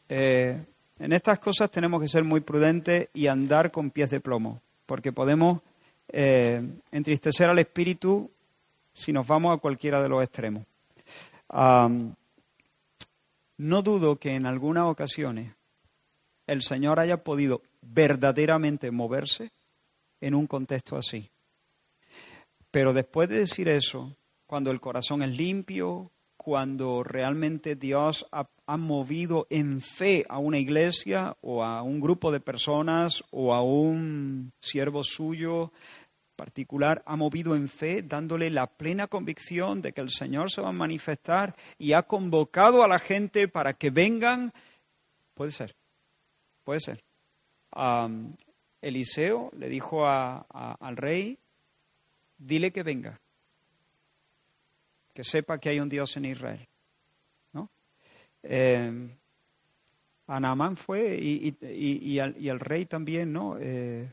[0.08, 0.60] Eh,
[0.98, 5.12] en estas cosas tenemos que ser muy prudentes y andar con pies de plomo, porque
[5.12, 5.60] podemos
[6.08, 6.60] eh,
[6.90, 8.28] entristecer al espíritu
[8.92, 10.64] si nos vamos a cualquiera de los extremos.
[11.54, 12.16] No
[13.82, 15.54] dudo que en algunas ocasiones
[16.46, 19.52] el Señor haya podido verdaderamente moverse
[20.20, 21.30] en un contexto así.
[22.70, 28.46] Pero después de decir eso, cuando el corazón es limpio, cuando realmente Dios ha,
[28.76, 34.52] movido en fe a una iglesia o a un grupo de personas o a un
[34.60, 35.72] siervo suyo
[36.34, 40.68] particular, ha movido en fe dándole la plena convicción de que el Señor se va
[40.68, 44.52] a manifestar y ha convocado a la gente para que vengan.
[45.34, 45.74] Puede ser,
[46.64, 47.02] puede ser.
[48.80, 51.38] Eliseo le dijo al rey,
[52.38, 53.20] dile que venga
[55.14, 56.68] que sepa que hay un Dios en Israel.
[57.52, 57.70] ¿no?
[58.42, 59.08] Eh,
[60.76, 63.56] fue y, y, el, rey también, ¿no?
[63.60, 64.10] Eh,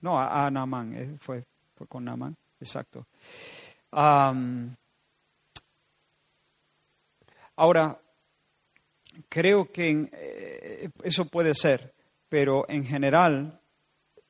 [0.00, 0.50] no, a,
[0.94, 1.44] eh, fue,
[1.74, 3.06] fue con Naamán, exacto.
[7.56, 8.00] ahora,
[9.28, 11.94] creo que eh, eso puede ser,
[12.28, 13.60] pero en general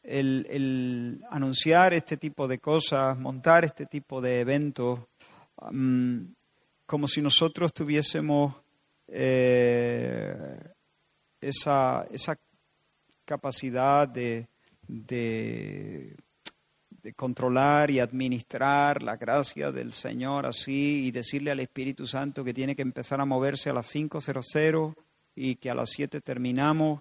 [0.02, 5.00] el, el, anunciar este tipo de cosas, montar este tipo de eventos,
[6.86, 8.54] como si nosotros tuviésemos
[9.06, 10.58] eh,
[11.40, 12.36] esa, esa,
[13.24, 14.48] capacidad de,
[14.90, 16.16] de,
[17.16, 22.76] controlar y administrar la gracia del Señor así y decirle al Espíritu Santo que tiene
[22.76, 24.94] que empezar a moverse a las 5.00
[25.34, 27.00] y que a las 7 terminamos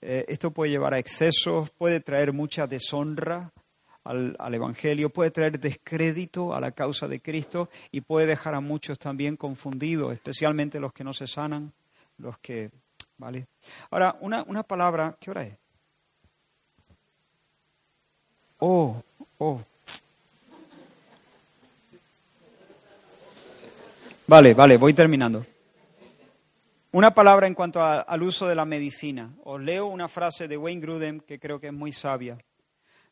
[0.00, 3.52] eh, esto puede llevar a excesos, puede traer mucha deshonra
[4.04, 8.60] al, al, Evangelio, puede traer descrédito a la causa de Cristo y puede dejar a
[8.60, 11.72] muchos también confundidos, especialmente los que no se sanan,
[12.18, 12.70] los que...
[13.18, 13.46] ¿Vale?
[13.90, 15.56] Ahora, una, una palabra, ¿qué hora es?
[18.58, 19.02] Oh,
[19.38, 19.60] oh.
[24.26, 25.46] Vale, vale, voy terminando.
[26.92, 29.30] Una palabra en cuanto a, al uso de la medicina.
[29.44, 32.38] Os leo una frase de Wayne Grudem que creo que es muy sabia.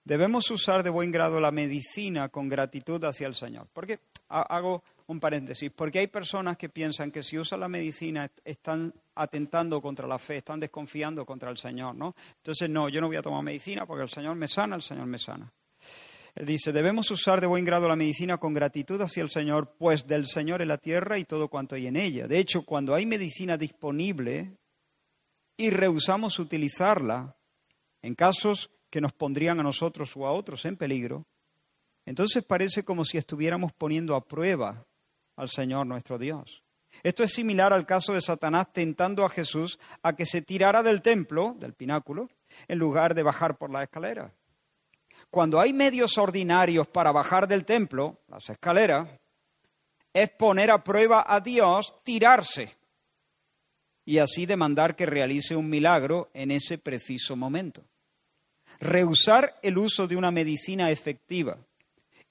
[0.04, 3.66] Debemos usar de buen grado la medicina con gratitud hacia el Señor.
[3.72, 8.92] Porque hago un paréntesis, porque hay personas que piensan que si usan la medicina están
[9.14, 12.14] atentando contra la fe, están desconfiando contra el Señor, ¿no?
[12.36, 15.06] Entonces, no, yo no voy a tomar medicina porque el Señor me sana, el Señor
[15.06, 15.52] me sana.
[16.34, 20.06] Él dice, debemos usar de buen grado la medicina con gratitud hacia el Señor, pues
[20.06, 22.26] del Señor es la tierra y todo cuanto hay en ella.
[22.26, 24.56] De hecho, cuando hay medicina disponible
[25.56, 27.36] y rehusamos utilizarla,
[28.02, 31.24] en casos que nos pondrían a nosotros o a otros en peligro,
[32.04, 34.84] entonces parece como si estuviéramos poniendo a prueba
[35.36, 36.62] al Señor nuestro Dios.
[37.02, 41.02] Esto es similar al caso de Satanás tentando a Jesús a que se tirara del
[41.02, 42.30] templo, del pináculo,
[42.68, 44.32] en lugar de bajar por la escalera.
[45.30, 49.08] Cuando hay medios ordinarios para bajar del templo, las escaleras,
[50.12, 52.76] es poner a prueba a Dios tirarse
[54.04, 57.82] y así demandar que realice un milagro en ese preciso momento.
[58.78, 61.58] Rehusar el uso de una medicina efectiva,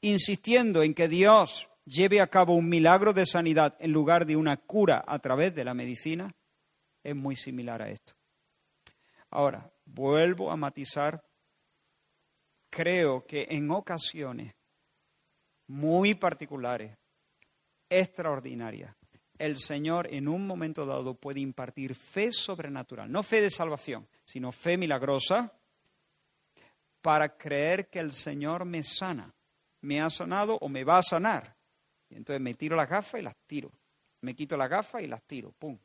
[0.02, 4.58] insistiendo en que Dios lleve a cabo un milagro de sanidad en lugar de una
[4.58, 6.34] cura a través de la medicina,
[7.04, 8.14] es muy similar a esto.
[9.30, 11.24] Ahora, vuelvo a matizar,
[12.70, 14.54] creo que en ocasiones
[15.68, 16.98] muy particulares,
[17.90, 18.96] extraordinarias,
[19.38, 24.52] el Señor en un momento dado puede impartir fe sobrenatural, no fe de salvación, sino
[24.52, 25.52] fe milagrosa,
[27.02, 29.34] para creer que el Señor me sana,
[29.82, 31.53] me ha sanado o me va a sanar.
[32.16, 33.72] Entonces me tiro las gafas y las tiro.
[34.22, 35.52] Me quito las gafas y las tiro.
[35.58, 35.78] ¡Pum!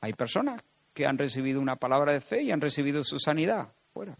[0.00, 3.68] Hay personas que han recibido una palabra de fe y han recibido su sanidad.
[3.92, 4.16] Fuera.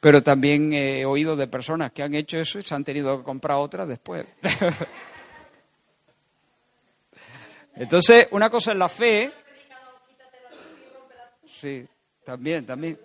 [0.00, 3.24] Pero también he oído de personas que han hecho eso y se han tenido que
[3.24, 4.26] comprar otra después.
[7.74, 9.32] Entonces, una cosa es la fe.
[11.46, 11.86] Sí,
[12.24, 12.98] también, también.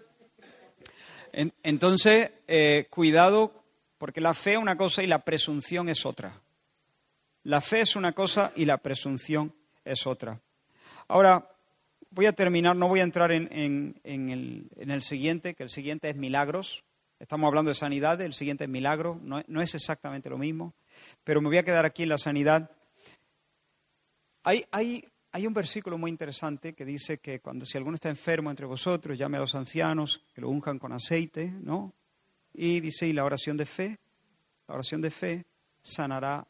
[1.34, 3.64] Entonces, eh, cuidado,
[3.98, 6.40] porque la fe es una cosa y la presunción es otra.
[7.44, 9.54] La fe es una cosa y la presunción
[9.84, 10.40] es otra.
[11.08, 11.50] Ahora,
[12.12, 16.84] voy a terminar, no voy a entrar en, el, siguiente, que el siguiente es milagros.
[17.20, 20.74] Estamos hablando de sanidad, el siguiente es milagro, no, no es exactamente lo mismo,
[21.24, 22.70] pero me voy a quedar aquí en la sanidad.
[24.44, 28.52] Hay, hay hay un versículo muy interesante que dice que cuando si alguno está enfermo
[28.52, 31.92] entre vosotros, llame a los ancianos, que lo unjan con aceite, ¿no?
[32.54, 33.98] Y dice, y la oración de fe,
[34.68, 35.44] la oración de fe
[35.82, 36.46] sanará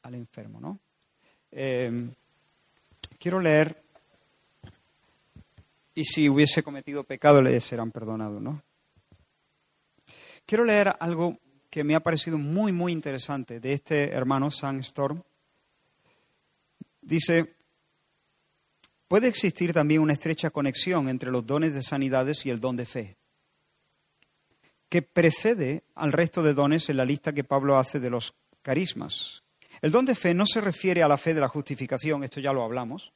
[0.00, 0.80] al enfermo, ¿no?
[1.50, 2.10] Em,
[3.18, 3.82] quiero leer,
[5.94, 8.62] y si hubiese cometido pecado le serán perdonados, ¿no?
[10.46, 15.22] Quiero leer algo que me ha parecido muy, muy interesante de este hermano, Sam Storm.
[17.02, 17.56] Dice,
[19.14, 22.84] Puede existir también una estrecha conexión entre los dones de sanidades y el don de
[22.84, 23.16] fe,
[24.88, 29.44] que precede al resto de dones en la lista que Pablo hace de los carismas.
[29.82, 32.52] El don de fe no se refiere a la fe de la justificación, esto ya
[32.52, 33.12] lo hablamos,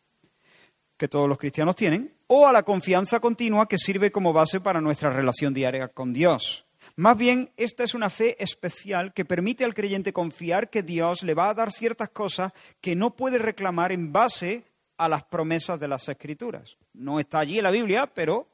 [0.96, 4.80] que todos los cristianos tienen, o a la confianza continua que sirve como base para
[4.80, 6.64] nuestra relación diaria con Dios.
[6.94, 11.34] Más bien, esta es una fe especial que permite al creyente confiar que Dios le
[11.34, 14.68] va a dar ciertas cosas que no puede reclamar en base
[14.98, 16.76] a las promesas de las escrituras.
[16.92, 18.48] No está allí en la Biblia, pero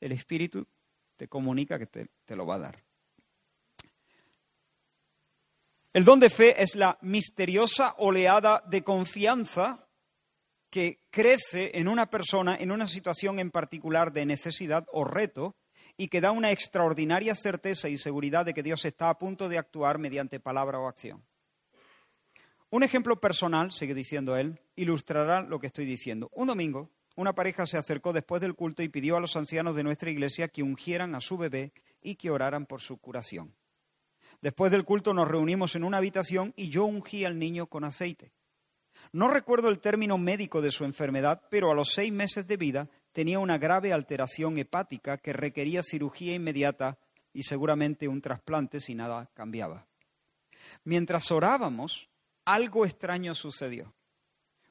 [0.00, 0.66] el Espíritu
[1.16, 2.82] te comunica que te, te lo va a dar.
[5.92, 9.86] El don de fe es la misteriosa oleada de confianza
[10.70, 15.54] que crece en una persona en una situación en particular de necesidad o reto
[15.98, 19.58] y que da una extraordinaria certeza y seguridad de que Dios está a punto de
[19.58, 21.22] actuar mediante palabra o acción.
[22.72, 26.30] Un ejemplo personal, sigue diciendo él, ilustrará lo que estoy diciendo.
[26.32, 29.82] Un domingo, una pareja se acercó después del culto y pidió a los ancianos de
[29.82, 33.54] nuestra iglesia que ungieran a su bebé y que oraran por su curación.
[34.40, 38.32] Después del culto nos reunimos en una habitación y yo ungí al niño con aceite.
[39.12, 42.88] No recuerdo el término médico de su enfermedad, pero a los seis meses de vida
[43.12, 46.98] tenía una grave alteración hepática que requería cirugía inmediata
[47.34, 49.86] y seguramente un trasplante si nada cambiaba.
[50.84, 52.08] Mientras orábamos,
[52.44, 53.94] algo extraño sucedió.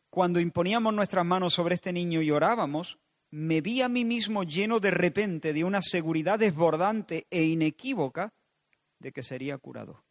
[0.10, 3.00] cuando imponíamos nuestras manos sobre este niño y orábamos,
[3.30, 8.34] me vi a mí mismo lleno de repente de una seguridad desbordante e inequívoca
[9.00, 10.04] de que sería curado.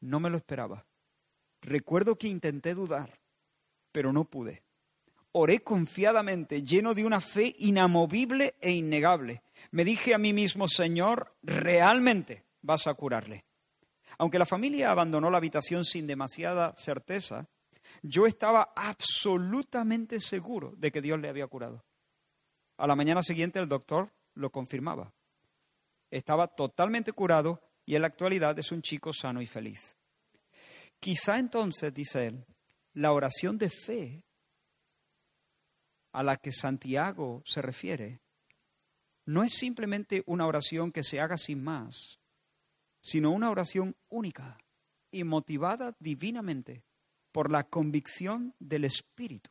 [0.00, 0.84] No me lo esperaba.
[1.60, 3.20] Recuerdo que intenté dudar,
[3.92, 4.64] pero no pude.
[5.30, 9.42] Oré confiadamente, lleno de una fe inamovible e innegable.
[9.70, 13.44] Me dije a mí mismo, Señor, realmente vas a curarle.
[14.18, 17.48] Aunque la familia abandonó la habitación sin demasiada certeza,
[18.02, 21.84] yo estaba absolutamente seguro de que Dios le había curado.
[22.76, 25.12] A la mañana siguiente el doctor lo confirmaba.
[26.10, 29.96] Estaba totalmente curado y en la actualidad es un chico sano y feliz.
[31.00, 32.44] Quizá entonces, dice él,
[32.94, 34.24] la oración de fe
[36.12, 38.20] a la que Santiago se refiere
[39.24, 42.18] no es simplemente una oración que se haga sin más,
[43.02, 44.56] sino una oración única
[45.10, 46.84] y motivada divinamente
[47.32, 49.50] por la convicción del Espíritu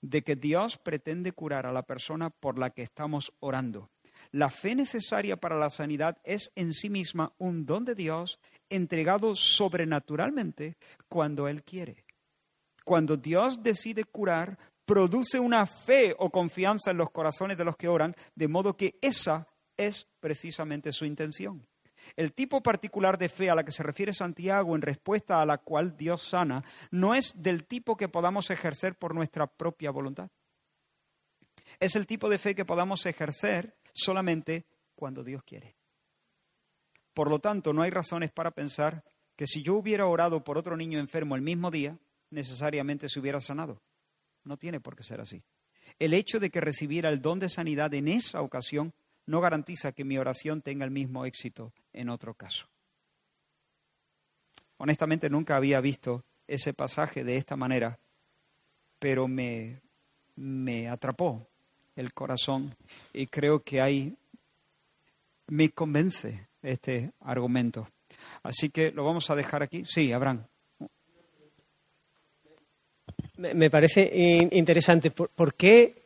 [0.00, 3.90] de que Dios pretende curar a la persona por la que estamos orando.
[4.32, 8.38] La fe necesaria para la sanidad es en sí misma un don de Dios
[8.68, 10.76] entregado sobrenaturalmente
[11.08, 12.04] cuando Él quiere.
[12.84, 17.88] Cuando Dios decide curar, produce una fe o confianza en los corazones de los que
[17.88, 19.46] oran, de modo que esa
[19.76, 21.66] es precisamente su intención.
[22.16, 25.58] El tipo particular de fe a la que se refiere Santiago en respuesta a la
[25.58, 30.30] cual Dios sana no es del tipo que podamos ejercer por nuestra propia voluntad.
[31.80, 35.76] Es el tipo de fe que podamos ejercer solamente cuando Dios quiere.
[37.12, 39.04] Por lo tanto, no hay razones para pensar
[39.36, 41.98] que si yo hubiera orado por otro niño enfermo el mismo día,
[42.30, 43.82] necesariamente se hubiera sanado.
[44.44, 45.42] No tiene por qué ser así.
[45.98, 48.94] El hecho de que recibiera el don de sanidad en esa ocasión
[49.26, 52.66] no garantiza que mi oración tenga el mismo éxito en otro caso.
[54.76, 57.98] Honestamente nunca había visto ese pasaje de esta manera,
[58.98, 59.80] pero me,
[60.36, 61.46] me atrapó
[61.96, 62.74] el corazón
[63.12, 64.16] y creo que ahí
[65.46, 67.88] me convence este argumento.
[68.42, 69.84] Así que lo vamos a dejar aquí.
[69.84, 70.44] Sí, Abraham.
[73.36, 75.10] Me parece interesante.
[75.10, 76.02] ¿Por, qué,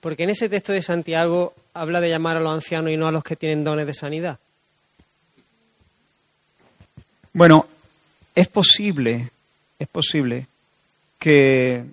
[0.00, 3.12] porque en ese texto de Santiago habla de llamar a los ancianos y no a
[3.12, 4.40] los que tienen dones de sanidad?
[7.36, 7.66] Bueno,
[8.34, 9.30] es posible,
[9.78, 10.46] es posible
[11.18, 11.84] que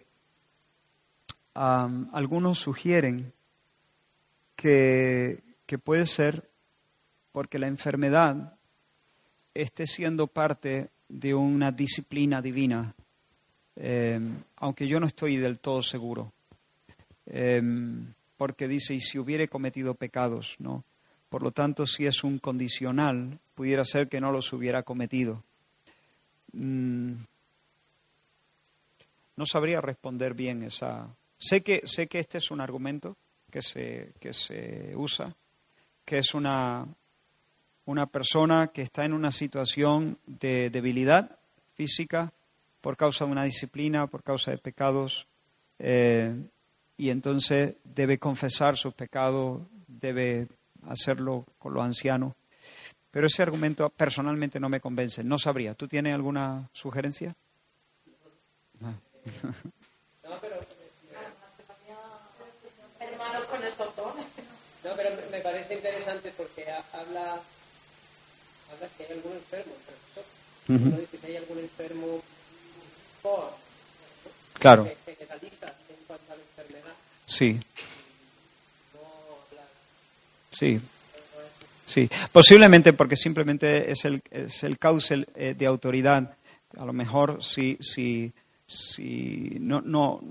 [1.53, 3.33] algunos sugieren
[4.55, 5.41] que,
[5.83, 6.47] puede ser
[7.33, 8.53] porque la enfermedad
[9.53, 12.95] esté siendo parte de una disciplina divina
[13.75, 16.31] Em, aunque yo no estoy del todo seguro,
[17.25, 20.83] em, porque dice, y si hubiere cometido pecados, ¿no?
[21.33, 25.41] Por lo tanto, si es un condicional, pudiera ser que no los hubiera cometido.
[26.51, 27.13] Mm,
[29.35, 31.07] no sabría responder bien esa.
[31.39, 33.17] Sé que, sé que este es un argumento
[33.49, 35.35] que se, que se usa,
[36.05, 36.85] que es una,
[37.85, 41.39] una persona que está en una situación de debilidad
[41.73, 42.31] física,
[42.79, 45.25] por causa de una disciplina, por causa de pecados,
[45.79, 46.31] eh,
[46.95, 50.47] y entonces debe confesar sus pecados, debe
[50.87, 52.33] hacerlo con los ancianos.
[53.11, 55.75] Pero ese argumento personalmente no me convence, no sabría.
[55.75, 57.35] ¿Tú tienes alguna sugerencia?
[60.23, 60.55] No, pero,
[64.83, 67.41] no, pero me parece interesante porque habla,
[68.71, 71.07] habla si hay algún enfermo, profesor.
[71.21, 72.21] si hay algún enfermo
[74.59, 74.89] Claro.
[77.25, 77.59] Sí.
[80.53, 80.79] Sí.
[81.85, 82.09] Sí.
[82.31, 86.37] Posiblemente porque simplemente es el, es el cauce eh, de autoridad.
[86.77, 88.33] A lo mejor si, si,
[88.65, 90.21] si, no, no,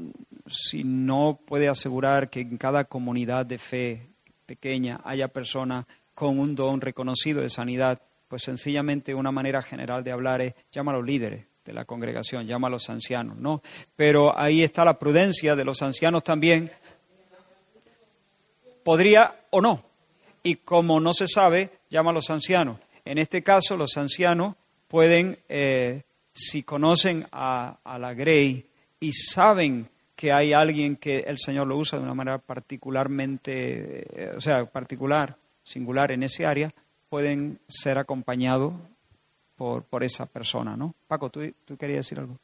[0.48, 4.08] si no puede asegurar que en cada comunidad de fe
[4.46, 10.12] pequeña haya personas con un don reconocido de sanidad, pues sencillamente una manera general de
[10.12, 13.62] hablar es llama a los líderes de la congregación, llama a los ancianos, ¿no?
[13.94, 16.70] Pero ahí está la prudencia de los ancianos también.
[18.82, 19.91] Podría o no.
[20.42, 22.78] Y como no se sabe, llama a los ancianos.
[23.04, 24.56] En este caso, los ancianos
[24.88, 28.66] pueden, eh, si conocen a, la Grey
[29.00, 34.32] y saben que hay alguien que el Señor lo usa de una manera particularmente, eh,
[34.36, 36.72] o sea, particular, singular en ese área,
[37.08, 38.74] pueden ser acompañados
[39.56, 40.94] por, por esa persona, ¿no?
[41.08, 42.38] Paco, ¿tú, tú querías decir algo?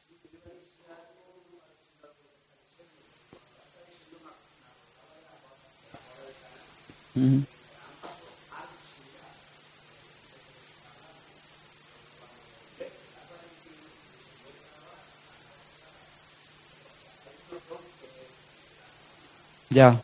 [19.78, 20.02] Ya.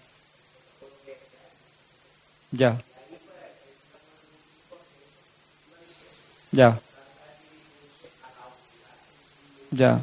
[2.52, 2.78] Ya.
[6.52, 6.78] Ya.
[9.72, 10.00] Ya.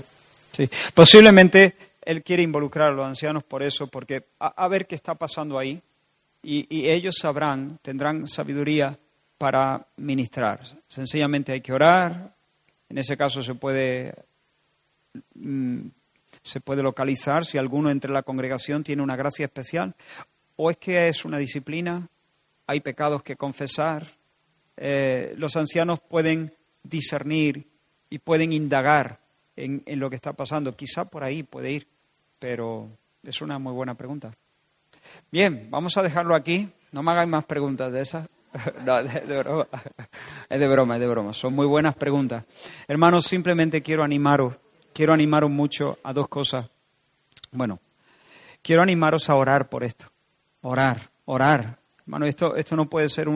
[0.51, 0.69] Sí.
[0.93, 5.57] Posiblemente él quiere involucrar a los ancianos por eso, porque a, ver qué está pasando
[5.57, 5.81] ahí
[6.43, 8.99] y, y, ellos sabrán, tendrán sabiduría
[9.37, 10.59] para ministrar.
[10.89, 12.35] Sencillamente hay que orar.
[12.89, 14.13] En ese caso se puede
[15.35, 15.87] mm,
[16.41, 19.95] se puede localizar si alguno entre la congregación tiene una gracia especial
[20.55, 22.07] o es que es una disciplina,
[22.67, 24.15] hay pecados que confesar.
[24.77, 26.53] Eh, los ancianos pueden
[26.83, 27.67] discernir
[28.09, 29.19] y pueden indagar
[29.55, 30.75] en, lo que está pasando.
[30.75, 31.87] Quizá por ahí puede ir,
[32.39, 32.89] pero
[33.23, 34.33] es una muy buena pregunta.
[35.31, 36.69] Bien, vamos a dejarlo aquí.
[36.91, 38.27] No me hagáis más preguntas de esas.
[38.85, 39.67] No, de, broma.
[40.49, 41.33] Es de broma, es de broma.
[41.33, 42.43] Son muy buenas preguntas.
[42.87, 44.55] Hermanos, simplemente quiero animaros,
[44.93, 46.67] quiero animaros mucho a dos cosas.
[47.51, 47.79] Bueno,
[48.61, 50.05] quiero animaros a orar por esto.
[50.61, 51.79] Orar, orar.
[52.01, 53.27] Hermano, esto, esto no puede ser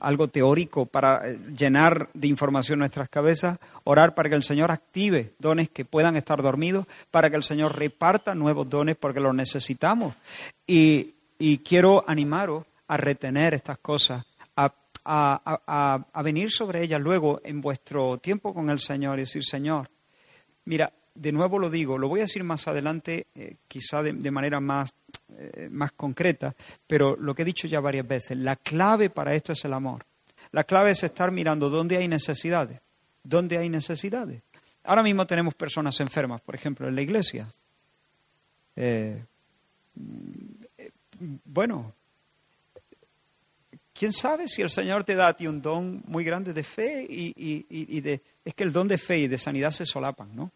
[0.00, 3.58] algo teórico para eh, llenar de información nuestras cabezas.
[3.84, 7.78] Orar para que el Señor active dones que puedan estar dormidos, para que el Señor
[7.78, 10.14] reparta nuevos dones porque los necesitamos.
[10.66, 14.24] Y, y quiero animaros a retener estas cosas,
[15.06, 19.88] a, venir sobre ellas luego en vuestro tiempo con el Señor y decir, Señor,
[20.66, 24.60] mira, de nuevo lo digo, lo voy a decir más adelante, eh, quizá de, manera
[24.60, 24.92] más,
[25.38, 26.54] eh, más concreta,
[26.86, 30.04] pero lo que he dicho ya varias veces, la clave para esto es el amor.
[30.52, 32.80] La clave es estar mirando dónde hay necesidades,
[33.22, 34.42] dónde hay necesidades.
[34.84, 37.48] Ahora mismo tenemos personas enfermas, por ejemplo, en la iglesia.
[38.76, 39.24] Eh,
[41.44, 41.92] bueno,
[43.98, 47.06] ¿Quién sabe si el Señor te da a ti un don muy grande de fe
[47.08, 48.20] y, de...
[48.44, 50.50] Es que el don de fe y de sanidad se solapan, ¿no?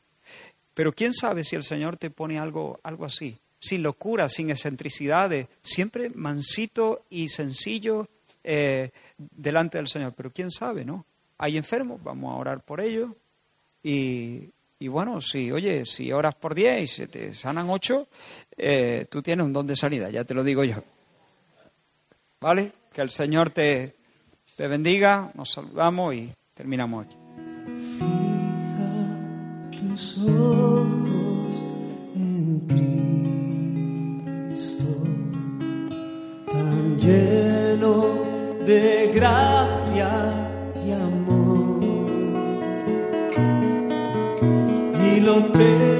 [0.74, 3.38] Pero ¿quién sabe si el Señor te pone algo, algo así?
[3.58, 8.08] Sin locura, sin excentricidades, siempre mansito y sencillo
[8.44, 10.12] eh, delante del Señor.
[10.14, 11.06] Pero ¿quién sabe, no?
[11.38, 13.10] Hay enfermos, vamos a orar por ellos.
[13.82, 18.06] Y, bueno, si, oye, si oras por diez y se te sanan ocho,
[18.56, 20.76] eh, tú tienes un don de sanidad, ya te lo digo yo.
[22.40, 22.79] ¿Vale?
[22.92, 23.96] Que el Señor te,
[24.56, 25.30] te bendiga.
[25.34, 27.16] Nos saludamos y terminamos aquí.
[27.98, 29.16] Fija
[29.78, 31.54] tus ojos
[32.16, 32.60] en
[34.48, 34.84] Cristo,
[36.46, 38.18] tan lleno
[38.66, 40.10] de gracia
[40.84, 41.80] y amor.
[45.06, 45.99] Y lo te